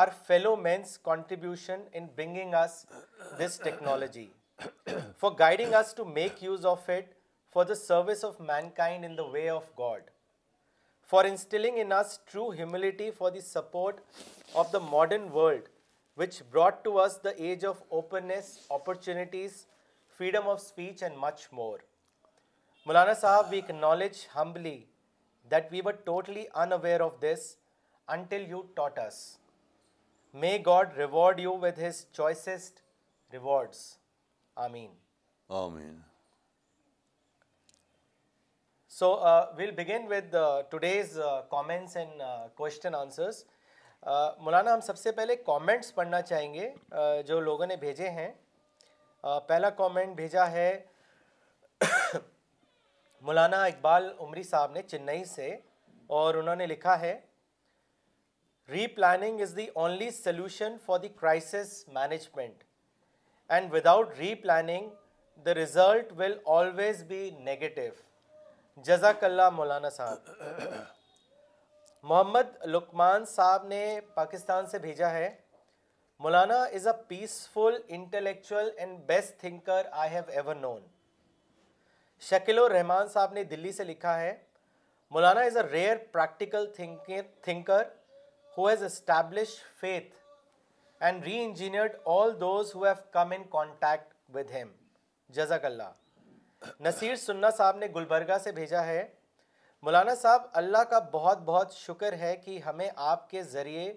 [0.01, 2.85] our fellow men's contribution in bringing us
[3.39, 4.25] this technology
[5.19, 7.13] for guiding us to make use of it
[7.53, 8.39] for the service of
[8.77, 10.09] mankind in the way of God
[11.11, 13.99] for instilling in us true humility for the support
[14.53, 15.67] of the modern world
[16.17, 19.65] which brought to us the age of openness opportunities
[20.17, 21.79] freedom of speech and much more
[22.85, 24.77] مولانا صاحب we acknowledge humbly
[25.51, 25.81] that we
[26.83, 27.55] were of this
[28.15, 29.15] until you thoughts
[30.41, 30.79] may God
[38.97, 39.11] so
[39.77, 40.35] وگن with
[40.71, 41.17] today's
[41.51, 42.21] comments and
[42.57, 43.43] concerns
[44.43, 46.71] مولانا ہم سب سے پہلے comments پڑھنا چاہیں گے
[47.27, 48.31] جو لوگوں نے بھیجے ہیں
[49.47, 50.69] پہلا کومنٹ بھیجا ہے
[53.27, 55.47] مولانا اقبال عمری صاحب نے چنئی سے
[56.17, 57.19] اور انہوں نے لکھا ہے
[58.95, 62.63] replanning is the only solution for the crisis management
[63.53, 64.13] and without
[64.43, 64.89] replanning
[65.45, 67.81] the result will always be negative
[68.85, 70.29] جزاک اللہ مولانا صاحب
[72.03, 75.29] محمد لکمان صاحب نے پاکستان سے بھیجا ہے
[76.23, 80.81] Maulana is a peaceful intellectual and best thinker I have ever known
[82.29, 84.33] Shakeel ur Rahman صاحب نے دلی سے لکھا ہے
[85.11, 86.67] Maulana is a rare practical
[87.43, 87.83] thinker
[88.57, 90.13] who has establish faith
[91.05, 94.71] and reengineered all those who have come in contact with him
[95.37, 99.05] جزاک اللہ نصیر سننا صاحب نے گلبرگہ سے بھیجا ہے
[99.83, 103.91] مولانا صاحب اللہ کا بہت بہت شکر ہے کہ ہمیں آپ کے ذریعے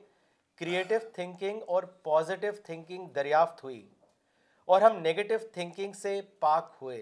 [0.59, 3.85] کریٹو تھنکنگ اور پازیٹیو تھنکنگ دریافت ہوئی
[4.75, 6.97] اور ہم نگیٹو تھنکنگ سے پاک ہوئے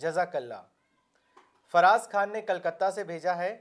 [0.00, 0.62] جزاک اللہ
[1.72, 3.56] فراز خان نے کلکتہ سے بھیجا ہے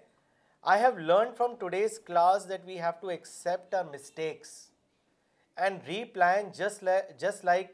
[0.73, 4.51] I have learn from today's class that we have to accept our mistakes
[5.63, 6.83] and replan just
[7.19, 7.71] just like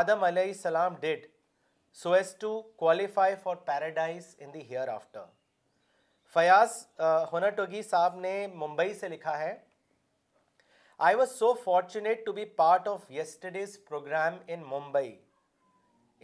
[0.00, 1.26] Adam علیہ السلام did
[2.02, 4.60] so as to qualify for paradise in the
[4.94, 5.24] hereafter
[6.34, 6.82] Fayaz
[7.32, 9.54] Hunar Togi صاحب نے ممبئی سے لکھا ہے
[10.98, 15.14] I was so fortunate to be part of yesterday's program in Mumbai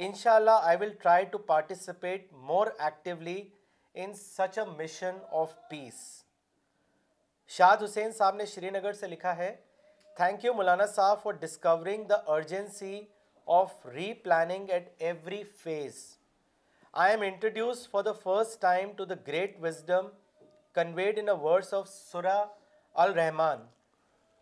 [0.06, 3.40] ان شاء اللہ I will try to participate more actively
[4.02, 5.94] in such a mission of peace
[7.56, 9.54] Shad Hussain Sahib نے شری نگر سے لکھا ہے
[10.16, 13.00] تھینک یو مولانا صاحب for discovering the urgency
[13.60, 13.86] of
[14.24, 16.04] replanning at every phase
[17.06, 20.08] I am introduce for the first time to the great wisdom
[20.74, 22.42] conveyed in verse of Surah
[23.06, 23.66] ar Rahman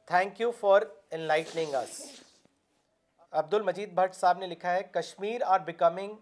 [0.07, 0.83] thank you for
[1.29, 1.75] enlightening
[3.39, 6.15] Abdul Majeed Bhat صاحب نے لکھا ہے Kashmir are becoming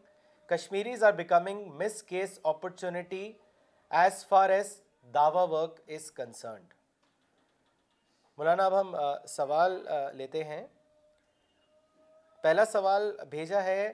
[0.48, 3.26] Kashmiris are becoming miss case opportunity
[4.02, 4.70] as far as
[5.14, 6.72] dawah work is concerned
[8.38, 8.94] Maulana اب ہم
[9.34, 9.78] سوال
[10.16, 10.64] لیتے ہیں
[12.42, 13.92] پہلا سوال بھیجا ہے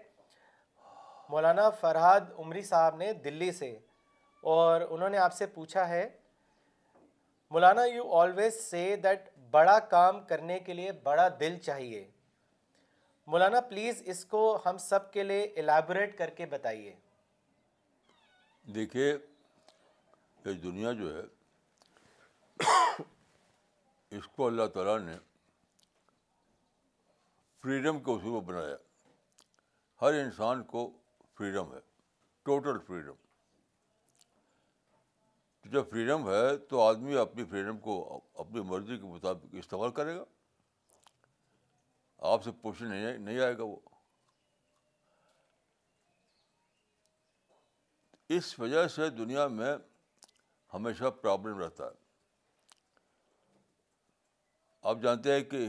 [1.31, 3.73] مولانا فرحاد عمری صاحب نے دلی سے
[4.55, 6.09] اور انہوں نے آپ سے پوچھا ہے
[7.55, 12.05] Maulana you always say that بڑا کام کرنے کے لیے بڑا دل چاہیے
[13.33, 16.93] مولانا پلیز اس کو ہم سب کے لیے الیبوریٹ کر کے بتائیے
[18.75, 19.07] دیکھیے
[20.45, 21.23] یہ دنیا جو ہے
[24.19, 25.17] اس کو اللہ تعالیٰ نے
[27.63, 28.77] فریڈم کے اصول بنایا
[30.03, 30.91] ہر انسان کو
[31.39, 31.81] فریڈم ہے
[32.45, 33.15] ٹوٹل فریڈم
[35.73, 37.97] جب فریڈم ہے تو آدمی اپنی فریڈم کو
[38.43, 40.25] اپنی مرضی کے مطابق استعمال کرے گا
[42.33, 43.77] آپ سے پوچھنے نہیں آئے گا وہ
[48.39, 49.73] اس وجہ سے دنیا میں
[50.75, 51.99] ہمیشہ پرابلم رہتا ہے
[54.91, 55.67] آپ جانتے ہیں کہ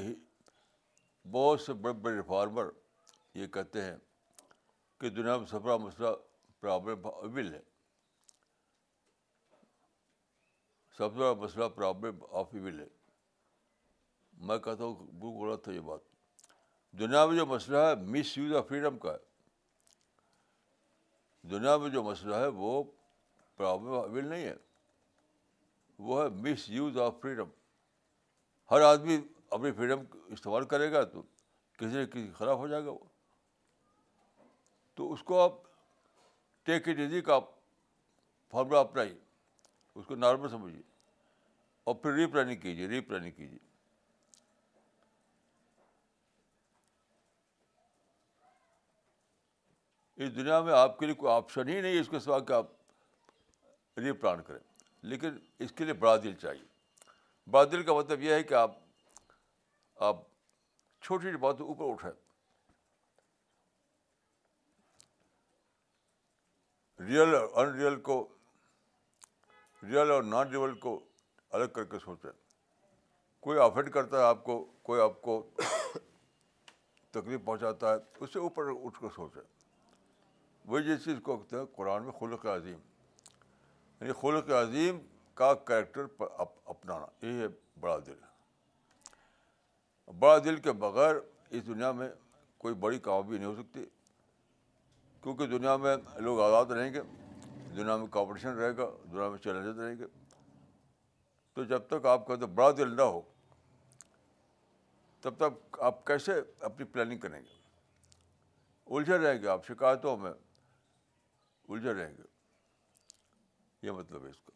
[1.32, 2.70] بہت سے بڑے بڑے ریفارمر
[3.40, 3.96] یہ کہتے ہیں
[5.02, 6.16] کہ دنیا میں سفرا مسئلہ
[6.60, 7.70] پرابلم ہے
[11.02, 12.86] سب سے بڑا مسئلہ پرابلم ایول ہے
[14.48, 16.00] میں کہتا ہوں بالکل غلط تھا یہ بات
[17.00, 19.18] دنیا میں جو مسئلہ ہے مس یوز آف فریڈم کا ہے
[21.52, 22.82] دنیا میں جو مسئلہ ہے وہ
[23.58, 24.54] پرابلم اویل نہیں ہے
[26.10, 27.50] وہ ہے مس یوز آف فریڈم
[28.72, 29.18] ہر آدمی
[29.58, 31.22] اپنی فریڈم استعمال کرے گا تو
[31.78, 33.10] کسی نہ کسی خراب ہو جائے گا وہ
[34.96, 35.58] تو اس کو آپ
[36.66, 37.40] ٹیک اٹ ایزی کا
[38.52, 39.18] فارمولا اپنائیے
[40.00, 40.82] اس کو نارمل سمجھیے
[41.86, 43.60] اور پھر ری پلاننگ کیجیے ری پلاننگ کیجیے
[50.26, 52.54] اس دنیا میں آپ کے لیے کوئی آپشن ہی نہیں ہے اس کے سوا کہ
[52.54, 52.72] آپ
[54.00, 54.60] ری پلان کریں
[55.14, 58.78] لیکن اس کے لیے بڑا دل چاہیے بڑا دل کا مطلب یہ ہے کہ آپ
[60.10, 62.16] آپ چھوٹی چھوٹی باتوں اوپر اٹھائیں
[67.08, 68.18] ریئل اور ان ریئل کو
[69.84, 71.00] ریئل اور نان ریئل کو
[71.54, 72.30] الگ کر کے سوچیں
[73.44, 75.42] کوئی افینڈ کرتا ہے آپ کو کوئی آپ کو
[77.14, 79.40] تکلیف پہنچاتا ہے اس سے اوپر اٹھ کر سوچے
[80.68, 82.80] وہی جس چیز کو کہتے ہیں قرآن میں خلق عظیم
[84.02, 85.00] یعنی خلق عظیم
[85.40, 87.48] کا کریکٹر اپنانا یہ ہے
[87.80, 88.20] بڑا دل
[90.20, 91.16] بڑا دل کے بغیر
[91.50, 92.10] اس دنیا میں
[92.62, 93.84] کوئی بڑی کامیابی نہیں ہو سکتی
[95.24, 97.02] کیونکہ دنیا میں لوگ آزاد رہیں گے
[97.76, 100.06] دنیا میں کمپٹیشن رہے گا دنیا میں چیلنجز رہیں گے
[101.62, 103.20] تو جب تک آپ کا بڑا دل نہ ہو
[105.22, 110.32] تب تک آپ کیسے اپنی پلاننگ کریں گے الجھے رہیں گے آپ شکایتوں میں
[111.68, 112.24] الجھے رہیں گے
[113.88, 114.54] یہ مطلب ہے ہے اس کا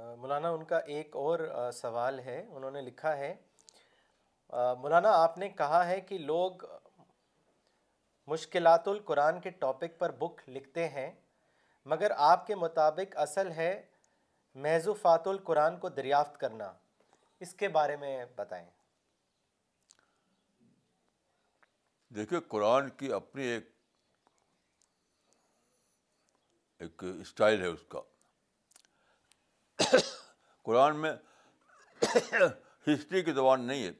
[0.00, 0.62] کا مولانا ان
[0.94, 1.38] ایک اور
[1.80, 3.34] سوال انہوں نے لکھا ہے
[4.80, 6.62] مولانا آپ نے کہا ہے کہ لوگ
[8.34, 11.10] مشکلات القرآن کے ٹاپک پر بک لکھتے ہیں
[11.94, 13.72] مگر آپ کے مطابق اصل ہے
[14.54, 14.88] محض
[15.26, 16.72] القرآن کو دریافت کرنا
[17.40, 18.64] اس کے بارے میں بتائیں
[22.14, 23.42] دیکھیے قرآن کی اپنی
[26.78, 28.00] ایک اسٹائل ہے اس کا
[30.64, 31.12] قرآن میں
[32.04, 33.92] ہسٹری کی زبان نہیں ہے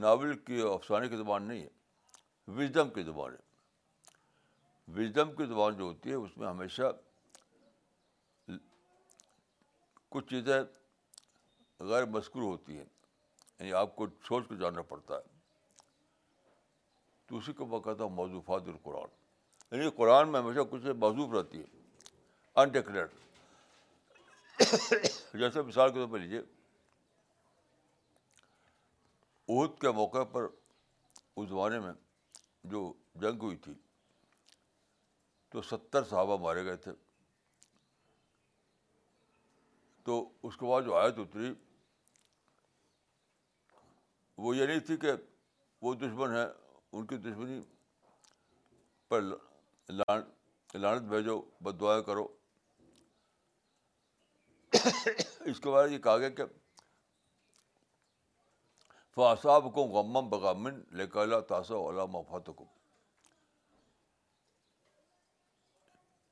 [0.00, 5.84] ناول کی افسانے کی زبان نہیں ہے وزڈم کی زبان ہے وزڈم کی زبان جو
[5.84, 6.90] ہوتی ہے اس میں ہمیشہ
[10.10, 10.58] کچھ چیزیں
[11.88, 15.36] غیر مذکور ہوتی ہیں یعنی آپ کو سوچ کے جاننا پڑتا ہے
[17.28, 21.78] تو اسی کو کہتا ہوں موضوعات القرآن یعنی قرآن میں ہمیشہ کچھ موضوف رہتی ہے
[22.62, 23.06] انڈیکلیئر
[24.60, 26.40] جیسے مثال کے طور پہ لیجیے
[29.48, 30.46] عہد کے موقع پر
[31.36, 31.92] اس زمانے میں
[32.70, 33.72] جو جنگ ہوئی تھی
[35.50, 36.92] تو ستر صحابہ مارے گئے تھے
[40.08, 40.14] تو
[40.48, 41.48] اس کے بعد جو آیت اتری
[44.44, 45.10] وہ یہ نہیں تھی کہ
[45.86, 46.44] وہ دشمن ہیں
[46.92, 47.58] ان کی دشمنی
[49.08, 49.20] پر
[49.90, 52.26] لانت بھیجو بد دعا کرو
[54.72, 56.44] اس کے بعد یہ کہا گیا کہ
[59.14, 62.64] فاصاب کو غمم بغامن لے کر اللہ مفات کو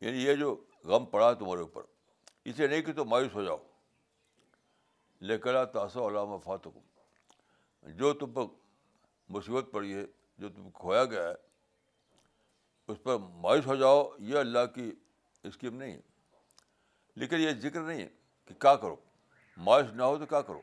[0.07, 0.55] یعنی یہ جو
[0.95, 1.95] غم پڑا تمہارے اوپر
[2.51, 3.59] اسے نہیں کہ تو مایوس ہو جاؤ
[6.09, 6.67] علامہ تاث
[8.01, 8.45] جو تم پر
[9.37, 10.05] مصیبت پڑی ہے
[10.45, 11.35] جو تم کھویا گیا ہے
[12.93, 14.91] اس پر مایوس ہو جاؤ یہ اللہ کی
[15.51, 16.01] اسکیم نہیں ہے
[17.23, 18.09] لیکن یہ ذکر نہیں ہے
[18.49, 18.97] کہ کیا کرو
[19.69, 20.61] مایوس نہ ہو تو کیا کرو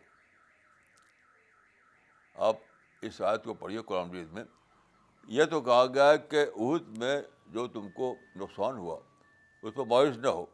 [2.50, 2.66] آپ
[3.08, 4.44] اس آیت کو پڑھیے قرآن ریز میں
[5.38, 7.22] یہ تو کہا گیا ہے کہ عہد میں
[7.58, 9.00] جو تم کو نقصان ہوا
[9.62, 10.46] اس پر مایوس نہ ہو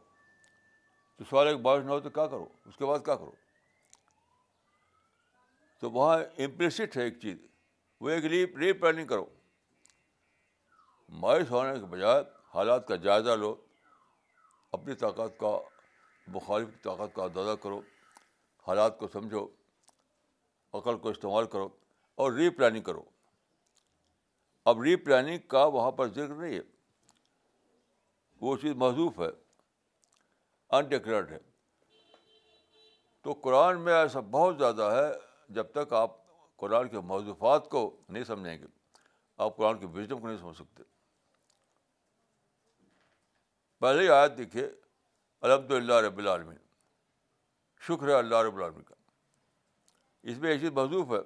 [1.20, 3.30] تو سوال ایک بارش نہ ہو تو کیا کرو اس کے بعد کیا کرو
[5.80, 7.36] تو وہاں امپریسٹ ہے ایک چیز
[8.00, 9.24] وہ ایک ریپ ری پلاننگ کرو
[11.22, 12.22] مایوس ہونے کے بجائے
[12.54, 13.54] حالات کا جائزہ لو
[14.78, 15.50] اپنی طاقت کا
[16.34, 17.80] مخالف کی طاقت کا اندازہ کرو
[18.68, 19.46] حالات کو سمجھو
[20.78, 21.68] عقل کو استعمال کرو
[22.22, 23.02] اور ری پلاننگ کرو
[24.70, 26.60] اب ری پلاننگ کا وہاں پر ذکر نہیں ہے
[28.40, 29.28] وہ چیز محضوف ہے
[30.78, 31.38] انٹیکٹ ہے
[33.22, 35.08] تو قرآن میں ایسا بہت زیادہ ہے
[35.54, 36.10] جب تک آپ
[36.60, 38.66] قرآن کے موضوعات کو نہیں سمجھیں گے
[39.46, 40.82] آپ قرآن کے وزڈم کو نہیں سمجھ سکتے
[43.80, 44.64] پہلے آیت دیکھیے
[45.48, 46.56] الحمد اللہ رب العالمین
[47.86, 48.94] شکر ہے اللہ رب العالمین کا
[50.30, 51.20] اس میں ایک چیز موضوف ہے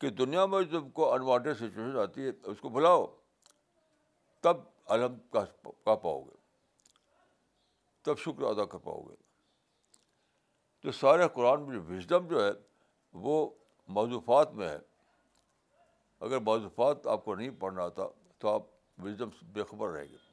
[0.00, 3.06] کہ دنیا میں جب کو انوانٹیڈ سچویشن آتی ہے اس کو بھلاؤ
[4.42, 4.58] تب
[4.96, 6.35] الحمد کا پاؤ گے
[8.06, 9.14] تب شکر ادا کر پاؤ گے
[10.82, 12.50] تو سارے قرآن میں جو وزڈم جو ہے
[13.22, 13.38] وہ
[13.96, 14.76] موضوفات میں ہے
[16.26, 18.02] اگر معضوفات آپ کو نہیں پڑھنا آتا
[18.44, 18.66] تو آپ
[19.04, 19.30] وزڈم
[19.70, 20.24] خبر رہیں گے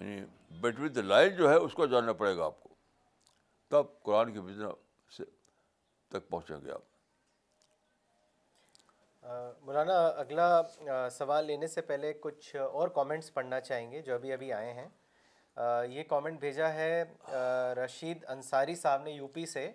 [0.00, 0.24] یعنی
[0.60, 2.74] بٹوین دا لائن جو ہے اس کو جاننا پڑے گا آپ کو
[3.74, 4.70] تب قرآن کے وزن
[6.16, 6.90] تک پہنچیں گے آپ
[9.66, 14.52] مولانا اگلا سوال لینے سے پہلے کچھ اور کامنٹس پڑھنا چاہیں گے جو ابھی ابھی
[14.62, 14.88] آئے ہیں
[15.92, 16.92] یہ کامنٹ بھیجا ہے
[17.84, 19.70] رشید انصاری صاحب نے یو پی سے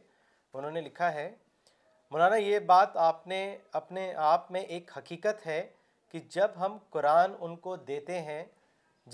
[0.53, 1.29] انہوں نے لکھا ہے
[2.11, 3.41] مولانا یہ بات آپ نے
[3.79, 5.61] اپنے آپ میں ایک حقیقت ہے
[6.11, 8.43] کہ جب ہم قرآن ان کو دیتے ہیں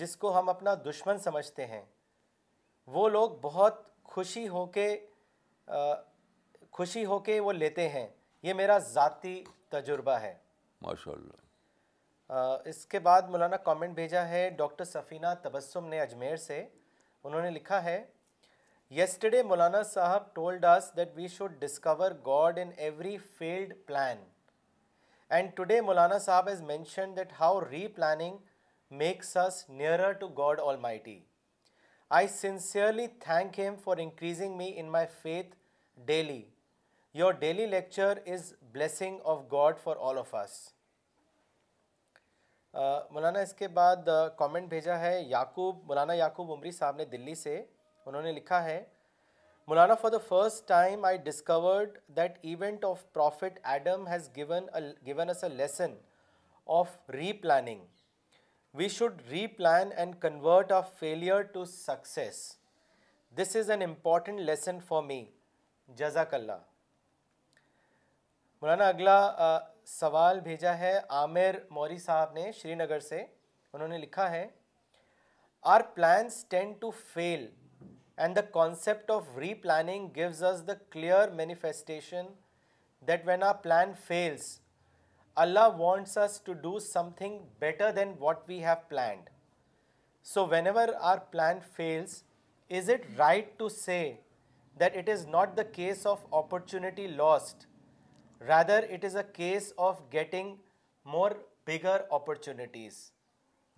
[0.02, 1.82] جس کو ہم اپنا دشمن سمجھتے ہیں
[2.94, 3.84] وہ لوگ بہت
[4.14, 4.88] خوشی ہو کے
[6.78, 8.08] خوشی ہو کے وہ لیتے ہیں
[8.44, 10.34] یہ میرا ذاتی تجربہ ہے
[10.82, 11.42] ماشاء اللہ
[12.30, 16.64] اس کے بعد مولانا کامنٹ بھیجا ہے ڈاکٹر سفینہ تبسم نے اجمیر سے
[17.24, 18.04] انہوں نے لکھا ہے
[18.98, 24.24] یسٹرڈے مولانا صاحب told us that we should discover God in every field plan
[25.36, 27.60] and today Maulana صاحب has mention that how
[27.96, 28.38] replanning
[29.02, 30.60] makes us nearer to God
[31.06, 31.20] Almighty
[32.18, 35.56] I sincerely thank him for increasing me in my faith
[36.06, 36.42] daily
[37.20, 40.58] your daily lecture is blessing of God for all of us
[42.76, 44.08] Maulana اس کے بعد
[44.38, 47.62] comment بھیجا ہے یعقوب مولانا یعقوب عمری صاحب نے دلی سے
[48.06, 48.84] انہوں نے لکھا ہے
[49.68, 54.68] Maulana for the first time I discovered that event of prophet Adam has given
[55.06, 55.94] given us a lesson
[56.80, 56.98] of
[57.44, 57.86] replanning
[58.78, 59.22] we should
[59.58, 62.42] replan and convert of failure to success
[63.42, 65.24] this is an important lesson for me
[65.98, 66.58] جزاک اللہ
[68.62, 69.20] مولانا اگلا
[69.92, 73.24] سوال بھیجا ہے عامر موری صاحب نے شری نگر سے
[73.74, 74.46] انہوں نے لکھا ہے
[75.74, 77.46] our plans tend to fail
[78.24, 82.26] and the concept of replanning gives us the clear manifestation
[83.08, 84.60] that when our plan fails
[85.46, 86.78] Allah wants us to do
[87.18, 89.30] something better than what we have planned
[90.34, 92.22] so whenever our plan fails
[92.80, 94.02] is it right to say
[94.80, 97.66] that it is not the case of opportunity lost
[98.48, 100.56] rather it is a case of getting
[101.12, 101.32] more
[101.68, 102.96] bigger opportunities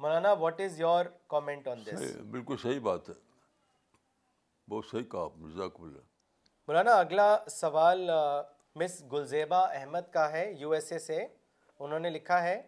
[0.02, 3.14] Maulana what is your comment on this بالکل صحیح بات ہے
[4.70, 5.80] بہت صحیح کہا آپ
[6.70, 8.10] مولانا اگلا سوال
[8.82, 11.26] مس گلزیبا احمد کا ہے یو ایس اے سے
[11.80, 12.62] انہوں نے لکھا ہے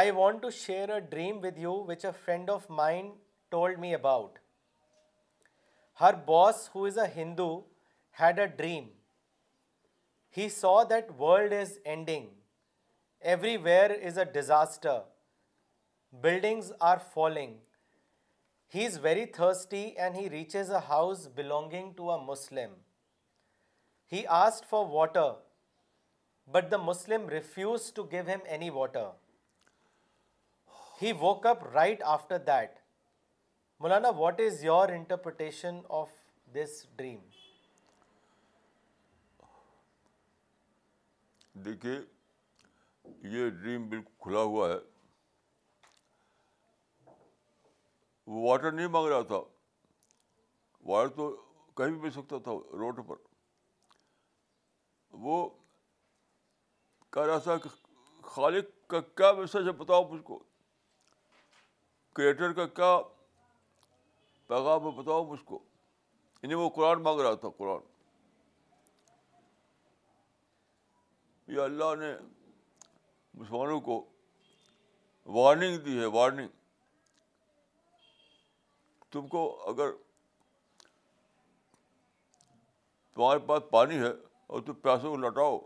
[0.00, 3.14] I want to share a dream with you which a friend of mind
[3.54, 4.38] told me about
[6.00, 7.48] her boss who is a Hindu
[8.20, 8.88] had a dream
[10.36, 12.22] He saw that world is ending.
[13.32, 14.94] Everywhere is a disaster.
[16.22, 17.52] Buildings are falling.
[18.66, 22.72] He is very thirsty and he reaches a house belonging to a Muslim.
[24.12, 25.28] He asked for water,
[26.56, 29.06] but the Muslim refused to give him any water.
[31.02, 32.82] He woke up right after that.
[33.80, 36.10] Maulana, what is your interpretation of
[36.60, 37.24] this dream?
[41.64, 41.92] دیکھیے
[43.32, 44.76] یہ dream بالکل کھلا ہوا ہے
[48.26, 49.38] وہ water نہیں مانگ رہا تھا
[50.88, 51.30] واٹر تو
[51.76, 53.16] کہیں بھی مل سکتا تھا روڈ پر
[55.26, 55.48] وہ
[57.12, 57.68] کہہ رہا تھا کہ
[58.34, 60.42] خالق کا کیا میسج ہے بتاؤ مجھ کو
[62.16, 62.96] کریٹر کا کیا
[64.48, 65.62] پیغام ہے بتاؤ مجھ کو
[66.42, 67.92] یعنی وہ قرآن مانگ رہا تھا قرآن
[71.52, 72.12] یہ اللہ نے
[73.38, 74.04] مسلمانوں کو
[75.36, 76.48] وارننگ دی ہے وارننگ
[79.12, 79.90] تم کو اگر
[83.14, 84.10] تمہارے پاس پانی ہے
[84.46, 85.58] اور تم پیسوں کو لٹاؤ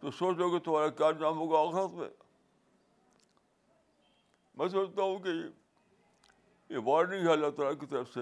[0.00, 2.08] تو سوچو کہ تمہارا کیا انجام ہوگا آخرت میں
[4.58, 5.30] میں سوچتا ہوں کہ
[6.72, 8.20] یہ وارننگ ہے اللہ تعالیٰ کی طرف سے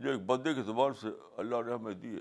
[0.00, 1.08] جو ایک بندے کی زبان سے
[1.42, 2.20] اللہ نے ہمیں دی ہے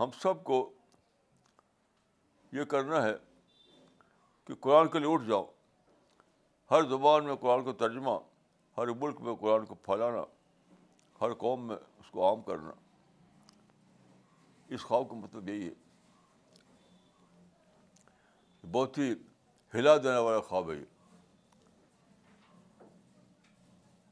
[0.00, 0.64] ہم سب کو
[2.56, 3.12] یہ کرنا ہے
[4.46, 5.44] کہ قرآن کے لیے اٹھ جاؤ
[6.70, 8.10] ہر زبان میں قرآن کا ترجمہ
[8.78, 10.22] ہر ملک میں قرآن کو پھیلانا
[11.20, 12.70] ہر قوم میں اس کو عام کرنا
[14.74, 15.76] اس خواب کا مطلب یہی ہے
[18.76, 19.08] بہت ہی
[19.74, 20.88] ہلا دینے والا خواب ہے یہ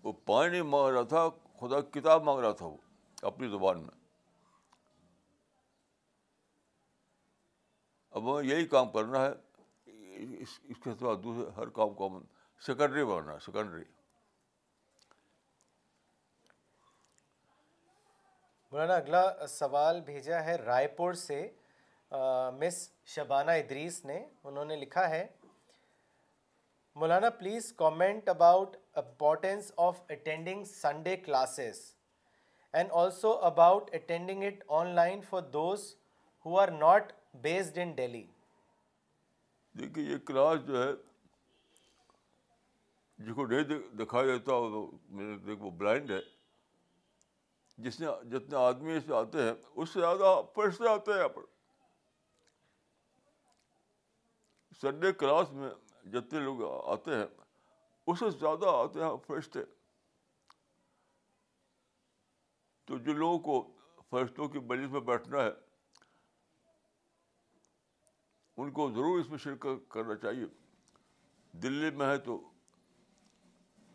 [0.04, 1.22] وہ پانی مانگ رہا تھا
[1.60, 2.76] خدا کتاب مانگ رہا تھا وہ
[3.32, 3.94] اپنی زبان میں
[8.18, 9.28] اب ہمیں یہی کام کرنا ہے
[10.42, 12.18] اس, اس کے سوا دوسرے ہر کام کو ہم
[12.66, 13.82] سیکنڈری بننا ہے سیکنڈری
[18.72, 21.40] مولانا اگلا سوال بھیجا ہے رائے پور سے
[22.60, 22.78] مس
[23.14, 25.26] شبانہ ادریس نے انہوں نے لکھا ہے
[27.02, 31.80] Maulana please comment about importance of attending Sunday classes
[32.72, 34.64] and also about attending it
[35.02, 35.94] online for those
[36.46, 37.12] who are not
[37.42, 38.22] based in Delhi
[39.78, 40.90] دیکھیے یہ کلاس جو ہے
[43.26, 46.18] جس کو نہیں دکھایا جاتا بلائنڈ ہے
[47.84, 50.34] جس نے جتنے آدمی اس آتے ہیں اس سے زیادہ
[50.76, 51.40] سے آتے ہیں یہاں پر
[54.80, 55.70] سنڈے کلاس میں
[56.12, 56.62] جتنے لوگ
[56.92, 57.26] آتے ہیں
[58.06, 59.60] اس سے زیادہ آتے ہیں فرشتے
[62.86, 65.50] تو جن لوگوں کو فرشتوں کی مجلس میں بیٹھنا ہے
[68.62, 70.44] ان کو ضرور اس میں شرکت کرنا چاہیے
[71.62, 72.36] دلی میں ہے تو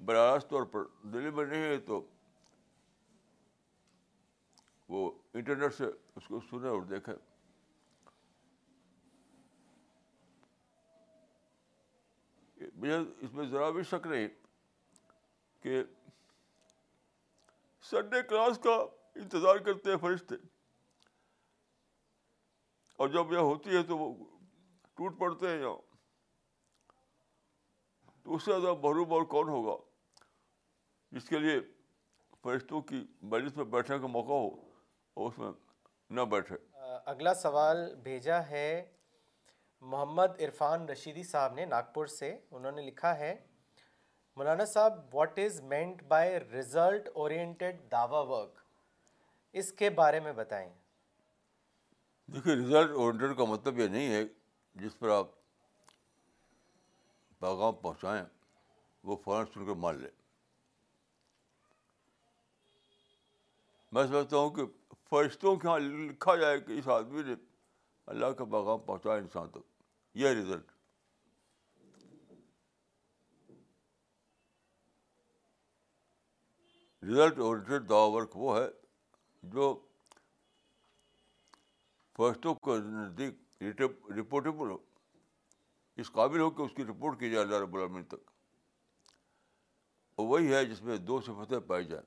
[0.06, 0.84] براہ طور پر
[1.14, 2.02] دلی میں نہیں ہے تو
[4.90, 5.86] وہ انٹرنیٹ سے
[6.16, 7.14] اس کو سنیں اور دیکھیں
[12.76, 14.28] مجھے اس میں ذرا بھی شک نہیں
[15.64, 15.84] کہ
[17.90, 18.76] سنڈے کلاس کا
[19.22, 20.36] انتظار کرتے ہیں فرشتے
[23.02, 24.14] اور جب یہ ہوتی ہے تو وہ
[25.00, 25.78] ٹوٹ پڑتے ہیں یہاں
[28.24, 29.76] تو اس سے زیادہ محروم اور کون ہوگا
[31.18, 31.60] جس کے لیے
[32.44, 34.48] فرشتوں کی مجلس میں بیٹھنے کا موقع ہو
[35.14, 35.52] اور اس میں
[36.18, 36.56] نہ بیٹھے
[37.14, 38.68] اگلا سوال بھیجا ہے
[39.94, 43.34] محمد عرفان رشیدی صاحب نے ناگپور سے انہوں نے لکھا ہے
[44.38, 48.60] Maulana Sahib what is meant by result oriented دعوی ورک
[49.64, 50.70] اس کے بارے میں بتائیں
[52.34, 54.24] دیکھیے ریزلٹ اورینٹیڈ کا مطلب یہ نہیں ہے
[54.82, 55.28] جس پر آپ
[57.40, 58.24] پیغام پہنچائیں
[59.10, 60.12] وہ فوراً سن کے مان لیں
[63.92, 64.64] میں سمجھتا ہوں کہ
[65.10, 67.36] فرشتوں کے یہاں لکھا جائے کہ اس آدمی نے
[68.14, 69.68] اللہ کا پیغام پہنچایا انسان تک
[70.24, 70.72] یہ رزلٹ
[77.10, 77.58] رزلٹ اور
[77.90, 78.66] دعا ورک وہ ہے
[79.58, 79.74] جو
[82.18, 84.78] فرشتوں کے نزدیک رپورٹیبل ہو
[86.02, 88.30] اس قابل ہو کہ اس کی رپورٹ کی جائے اللہ رب العالمین تک
[90.18, 92.04] وہی ہے جس میں دو صفتیں پائی جائیں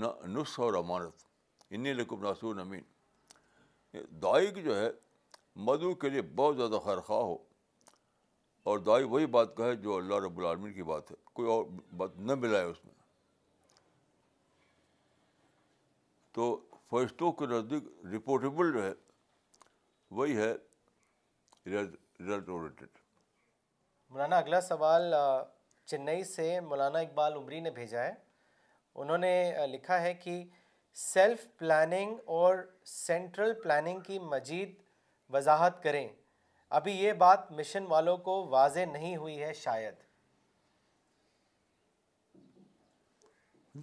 [0.00, 1.22] نس نسخ اور امانت
[1.70, 2.82] انہیں لکم ناصور امین
[4.22, 4.88] دائی کی جو ہے
[5.66, 7.36] مدعو کے لیے بہت زیادہ خیر خواہ ہو
[8.70, 11.64] اور دائی وہی بات کہے جو اللہ رب العالمین کی بات ہے کوئی اور
[11.96, 12.94] بات نہ ملائے اس میں
[16.34, 16.54] تو
[16.90, 18.92] فرشتوں کے نزدیک رپورٹیبل جو ہے
[20.16, 20.54] وہی ہے
[24.10, 25.14] مولانا اگلا سوال
[25.90, 28.12] چنئی سے مولانا اقبال عمری نے بھیجا ہے
[29.02, 30.42] انہوں نے لکھا ہے کہ
[31.00, 32.54] سیلف پلاننگ اور
[32.92, 34.74] سینٹرل پلاننگ کی مزید
[35.34, 36.06] وضاحت کریں
[36.78, 40.06] ابھی یہ بات مشن والوں کو واضح نہیں ہوئی ہے شاید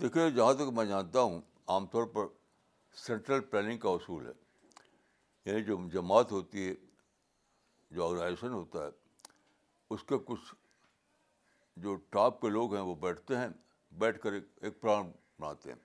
[0.01, 1.39] دیکھیں جہاں تک میں جانتا ہوں
[1.75, 2.25] عام طور پر
[3.05, 4.31] سینٹرل پلاننگ کا اصول ہے
[5.45, 6.73] یعنی جو جماعت ہوتی ہے
[7.95, 8.89] جو آرگنائزیشن ہوتا ہے
[9.93, 10.53] اس کے کچھ
[11.83, 13.47] جو ٹاپ کے لوگ ہیں وہ بیٹھتے ہیں
[14.03, 15.77] بیٹھ کر ایک ایک پلان بناتے ہیں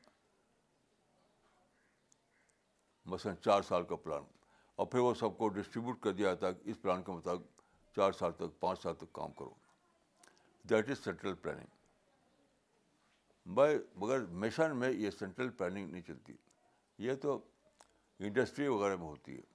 [3.12, 4.22] مثلاً چار سال کا پلان
[4.76, 7.60] اور پھر وہ سب کو ڈسٹریبیوٹ کر دیا جاتا ہے کہ اس پلان کے مطابق
[7.96, 9.54] چار سال تک پانچ سال تک کام کرو
[10.70, 11.78] دیٹ از سینٹرل پلاننگ
[14.00, 16.34] مگر مشن میں یہ سینٹرل پلاننگ نہیں چلتی
[17.04, 17.38] یہ تو
[18.28, 19.48] انڈسٹری وغیرہ میں ہوتی ہے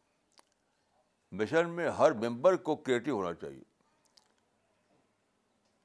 [1.38, 3.64] مشن میں ہر ممبر کو کریٹو ہونا چاہیے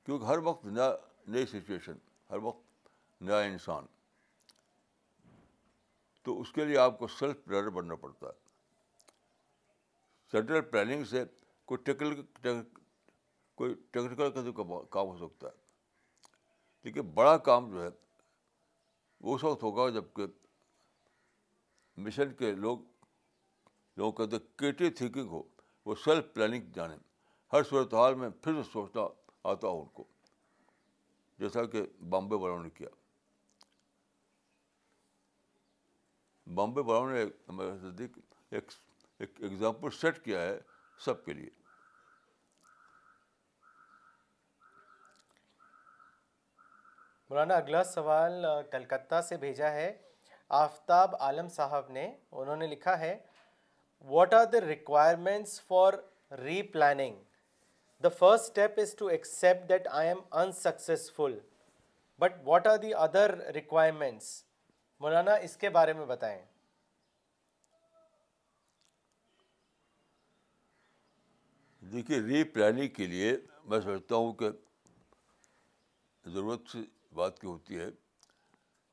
[0.04, 0.90] کیونکہ ہر وقت نیا
[1.34, 1.96] نئی سچویشن
[2.30, 3.86] ہر وقت نیا انسان
[6.24, 8.38] تو اس کے لیے آپ کو سیلف پلانر بننا پڑتا ہے
[10.32, 11.24] سینٹرل پلاننگ سے
[11.70, 12.62] کوئی ٹیکنیکل
[13.60, 16.28] کوئی ٹیکنیکل کام ہو سکتا ہے
[16.84, 17.88] لیکن بڑا کام جو ہے
[19.24, 20.26] وہ اس وقت ہوگا جب کہ
[22.04, 22.78] مشن کے لوگ
[23.96, 25.42] لوگوں کا کریٹو تھنکنگ ہو
[25.86, 26.96] وہ سیلف پلاننگ جانے
[27.52, 29.02] ہر صورت حال میں پھر سے سوچنا
[29.50, 30.04] آتا ہو ان کو
[31.38, 32.88] جیسا کہ بامبے والوں نے کیا
[36.54, 38.18] بامبے والوں نے ہمارے نزدیک
[38.58, 38.70] ایک
[39.24, 40.58] ایگزامپل سیٹ کیا ہے
[41.04, 41.48] سب کے لیے
[47.30, 49.90] مولانا اگلا سوال کلکتہ سے بھیجا ہے
[50.62, 53.16] آفتاب عالم صاحب نے انہوں نے لکھا ہے
[54.08, 55.94] what are the requirements for
[56.74, 57.16] replanning
[58.02, 61.38] the first step is to accept that I am unsuccessful
[62.18, 64.30] but what are the other requirements
[65.00, 66.40] Maulana اس کے بارے میں بتائیں
[71.92, 73.36] دیکھیے ری پلاننگ کے لیے
[73.68, 74.50] میں سمجھتا ہوں کہ
[76.34, 76.76] ضرورت
[77.16, 77.88] بات کی ہوتی ہے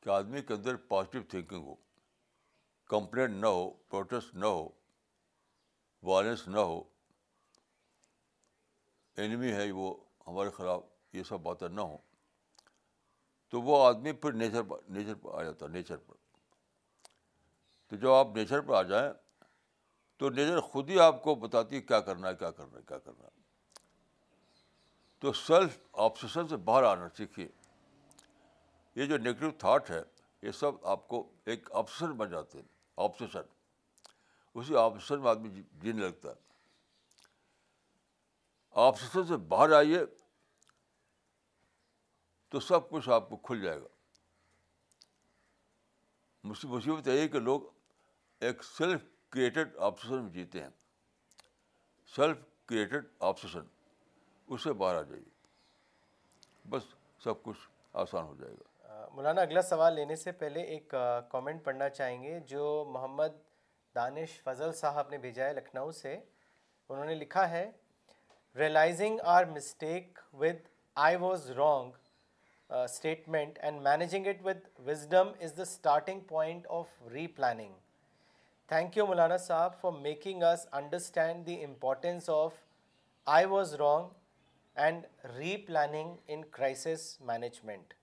[0.03, 1.75] کہ آدمی کے اندر پازیٹیو تھنکنگ ہو
[2.93, 4.67] کمپلین نہ ہو پروٹیسٹ نہ ہو
[6.03, 6.81] وائلنس نہ ہو
[9.21, 9.93] اینمی ہے وہ
[10.27, 10.81] ہمارے خلاف
[11.15, 11.97] یہ سب باتیں نہ ہوں
[13.49, 16.15] تو وہ آدمی پھر نیچر پر نیچر پر آ جاتا نیچر پر
[17.89, 19.09] تو جب آپ نیچر پر آ جائیں
[20.19, 22.97] تو نیچر خود ہی آپ کو بتاتی ہے کیا کرنا ہے کیا کرنا ہے کیا
[22.97, 23.35] کرنا ہے
[25.19, 25.77] تو سیلف
[26.07, 27.47] آپسیشن سے باہر آنا سیکھیے
[28.95, 30.01] یہ جو نگیٹو تھاٹ ہے
[30.41, 32.65] یہ سب آپ کو ایک آپسیشن بن جاتے ہیں
[33.05, 33.47] آپسیشن
[34.59, 36.45] اسی آپسن میں آدمی جی- جینے لگتا ہے
[38.83, 39.97] آپسن سے باہر آئیے
[42.51, 43.87] تو سب کچھ آپ کو کھل جائے گا
[46.49, 47.61] مصیبت یہی ہے کہ لوگ
[48.49, 49.01] ایک سیلف
[49.33, 50.69] کریٹڈ آپسن میں جیتے ہیں
[52.15, 52.37] سیلف
[52.69, 53.65] کریٹڈ آپسن
[54.47, 55.25] اس سے باہر آ جائیے
[56.69, 56.83] بس
[57.23, 57.67] سب کچھ
[58.05, 60.93] آسان ہو جائے گا مولانا اگلا سوال لینے سے پہلے ایک
[61.31, 63.45] کامنٹ پڑھنا چاہیں گے جو محمد
[63.97, 67.63] دانش فضل صاحب نے بھیجا ہے لکھنؤ سے انہوں نے لکھا ہے
[68.57, 70.59] realising our mistake with
[71.05, 71.91] I was wrong
[72.83, 77.01] statement and managing it with wisdom is the starting point of
[77.41, 77.73] replanning
[78.73, 82.53] thank you Maulana صاحب for making us understand the importance of
[83.37, 85.05] I was wrong and
[85.67, 87.93] replanning in crisis management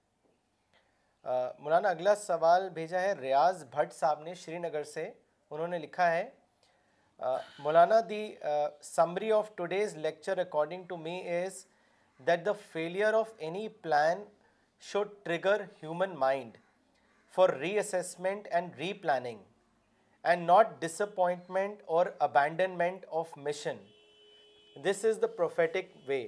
[1.59, 5.11] Maulana اگلا سوال بھیجا ہے ریاض بھٹ صاحب نے شری نگر سے
[5.55, 6.25] انہوں نے لکھا ہے
[7.65, 8.23] Maulana the
[8.83, 11.65] summary of today's lecture according to me is
[12.27, 14.25] that the failure of any plan
[14.91, 16.57] should trigger human mind
[17.35, 17.49] for
[17.79, 19.43] reassessment and replanning
[20.31, 23.77] and not disappointment or abandonment of mission
[24.85, 26.27] this is the prophetic way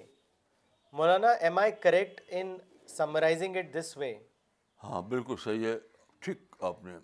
[1.00, 2.56] Maulana am I correct in
[2.96, 4.12] summarising it this way
[4.84, 5.74] ہاں بالکل صحیح ہے
[6.26, 6.96] ٹھیک آپ نے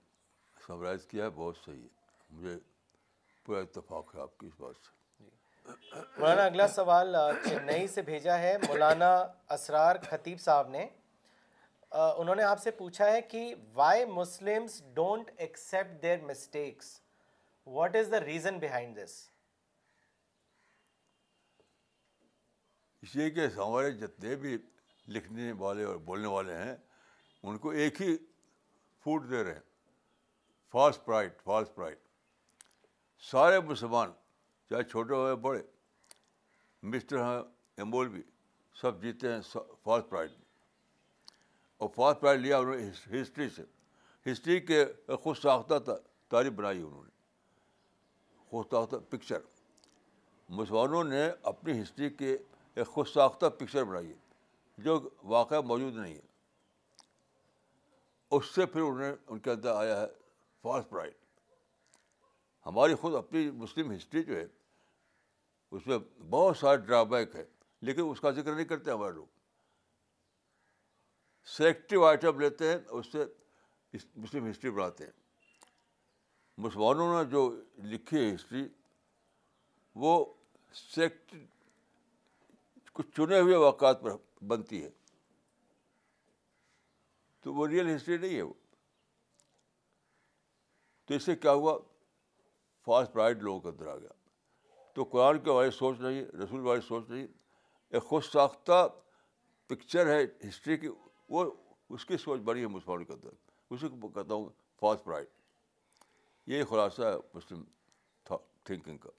[0.67, 2.01] summarize کیا ہے بہت صحیح ہے
[2.33, 2.57] مجھے
[3.45, 5.01] پورا اتفاق ہے آپ کی اس بات سے
[6.19, 7.15] مولانا اگلا سوال
[7.49, 9.11] چنئی سے بھیجا ہے مولانا
[9.57, 10.87] اسرار خطیب صاحب نے
[12.01, 13.43] انہوں نے آپ سے پوچھا ہے کہ
[13.75, 16.99] why Muslims don't accept their mistakes
[17.77, 19.15] what is the reason behind this
[23.03, 24.57] اس لیے کہ ہمارے جتنے بھی
[25.15, 26.75] لکھنے والے اور بولنے والے ہیں
[27.43, 28.17] ان کو ایک ہی
[29.05, 29.71] فوڈ دے رہے ہیں
[30.73, 31.99] فالس پرائٹ فالس پرائٹ
[33.31, 34.11] سارے مسلمان
[34.71, 35.61] چاہے چھوٹے یا بڑے
[36.93, 37.43] مسٹر ہیں
[37.83, 38.23] امبول بھی
[38.81, 39.41] سب جیتے ہیں
[39.85, 40.31] فاسٹ پرائز
[41.81, 43.63] اور فاسٹ پرائز لیا انہوں نے ہسٹری سے
[44.31, 44.85] ہسٹری کے
[45.23, 45.79] خود ساختہ
[46.29, 47.11] تعریف بنائی انہوں نے
[48.51, 49.41] خود ساختہ پکچر
[50.61, 52.33] مسلمانوں نے اپنی ہسٹری کے
[52.75, 54.99] ایک خود ساختہ پکچر بنائی ہے جو
[55.37, 56.31] واقعہ موجود نہیں ہے
[58.37, 60.07] اس سے پھر انہوں نے ان کے اندر آیا ہے
[60.63, 61.13] فاسٹ پرائز
[62.67, 64.45] ہماری خود اپنی مسلم ہسٹری جو ہے
[65.71, 65.99] اس میں
[66.31, 67.45] بہت سارے ڈرا بیک ہے
[67.87, 69.27] لیکن اس کا ذکر نہیں کرتے ہمارے لوگ
[71.57, 73.25] سلیکٹو آئٹم لیتے ہیں اس سے
[74.17, 75.13] مسلم ہسٹری بناتے ہیں
[76.65, 77.49] مسلمانوں نے جو
[77.93, 78.67] لکھی ہے ہسٹری
[80.05, 80.25] وہ
[80.95, 81.35] سیکٹ
[82.93, 84.17] کچھ چنے ہوئے واقعات پر
[84.47, 84.91] بنتی ہے
[87.43, 88.53] تو وہ ریئل ہسٹری نہیں ہے وہ
[91.07, 91.77] تو اس سے کیا ہوا
[92.85, 94.13] فاسٹ پرائڈ لوگوں کے اندر آ گیا
[94.95, 97.27] تو قرآن کے بارے سوچ رہی رسول والی سوچ رہی
[97.91, 98.87] ایک خود ساختہ
[99.69, 100.89] پکچر ہے ہسٹری کی
[101.37, 101.45] وہ
[101.97, 103.29] اس کی سوچ بڑی ہے مسلمانوں کے اندر
[103.75, 104.49] اسی کو کہتا ہوں
[104.81, 105.27] فاسٹ پرائڈ
[106.53, 107.63] یہ خلاصہ ہے مسلم
[108.65, 109.11] تھنکنگ کا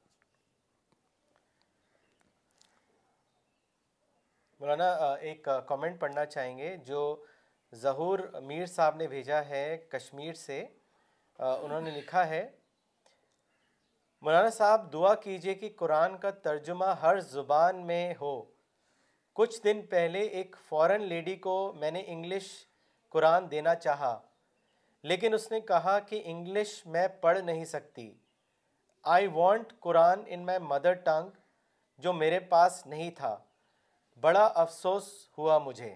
[4.60, 4.92] مولانا
[5.30, 7.00] ایک کامنٹ پڑھنا چاہیں گے جو
[7.82, 10.64] ظہور میر صاحب نے بھیجا ہے کشمیر سے
[11.40, 12.46] انہوں نے لکھا ہے
[14.24, 18.30] مولانا صاحب دعا کیجیے کہ قرآن کا ترجمہ ہر زبان میں ہو
[19.40, 22.48] کچھ دن پہلے ایک فورن لیڈی کو میں نے انگلش
[23.16, 24.14] قرآن دینا چاہا
[25.12, 28.10] لیکن اس نے کہا کہ انگلش میں پڑھ نہیں سکتی
[29.16, 31.30] آئی want Quran in my mother tongue
[32.06, 33.38] جو میرے پاس نہیں تھا
[34.28, 35.94] بڑا افسوس ہوا مجھے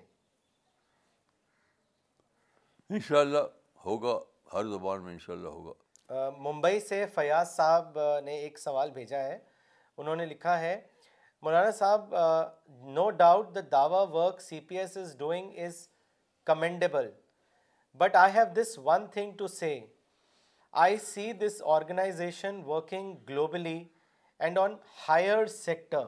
[2.90, 3.48] انشاءاللہ
[3.86, 4.20] ہوگا
[4.54, 5.74] ہر زبان میں انشاءاللہ ہوگا
[6.12, 9.38] ممبئی سے فیاض صاحب نے ایک سوال بھیجا ہے
[9.98, 10.80] انہوں نے لکھا ہے
[11.44, 12.16] مولانا صاحب
[12.94, 15.88] no doubt the dawah work C P S is doing is
[16.46, 17.10] commendable
[18.00, 19.80] but I have this one thing to say
[20.86, 23.84] I see this organisation working globally
[24.40, 24.76] and on
[25.08, 26.06] higher sector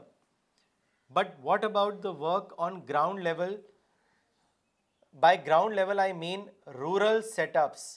[1.18, 3.56] but what about the work on ground level
[5.22, 6.48] by ground level I mean
[6.80, 7.22] rural
[7.58, 7.88] setups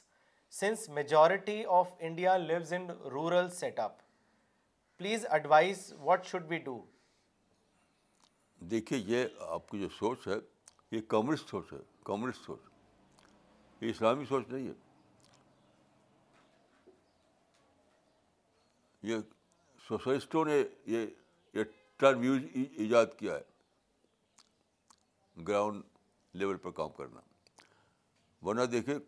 [0.61, 3.47] since majority of India lives in rural
[3.81, 3.93] setup
[4.99, 6.79] please advise what should be do
[8.71, 10.35] دیکھیے یہ آپ کی جو سوچ ہے
[10.97, 12.61] یہ کمرسٹ سوچ ہے کمرسٹ سوچ
[13.83, 14.73] یہ اسلامی سوچ نہیں ہے
[19.13, 19.17] یہ
[19.89, 20.63] سوشلسٹوں نے
[20.97, 21.07] یہ
[21.55, 21.65] یہ
[22.03, 23.43] ٹرم یوز ایجاد کیا ہے
[25.49, 25.83] گراؤنڈ
[26.43, 27.21] لیول پر کام کرنا
[28.47, 28.99] ورنہ دیکھیں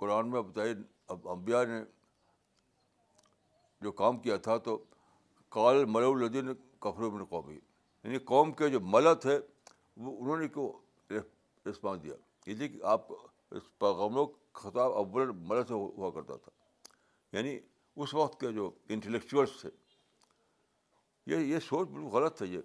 [0.00, 0.72] قرآن میں بتائی
[1.12, 1.80] اب امبیا نے
[3.86, 4.76] جو کام کیا تھا تو
[5.56, 6.52] کال الدین
[6.86, 9.36] کفر بن قومی یعنی قوم کے جو ملا ہے
[10.04, 10.64] وہ انہوں نے کو
[11.12, 12.14] رسپانس دیا
[12.46, 13.12] یہ کہ آپ
[13.60, 14.24] اس کے
[14.60, 16.50] خطاب ملا سے ہوا کرتا تھا
[17.36, 19.70] یعنی اس وقت کے جو انٹلیکچوئلس تھے
[21.32, 22.60] یہ یہ سوچ بالکل غلط ہے یہ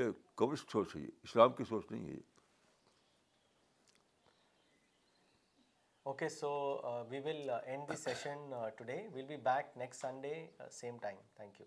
[0.00, 0.10] یہ
[0.42, 2.26] کمسٹ سوچ ہے یہ اسلام کی سوچ نہیں ہے یہ
[6.08, 9.08] Okay, so uh, we will uh, end the session uh, today.
[9.12, 11.18] We'll be back next Sunday, same time.
[11.36, 11.66] Thank you.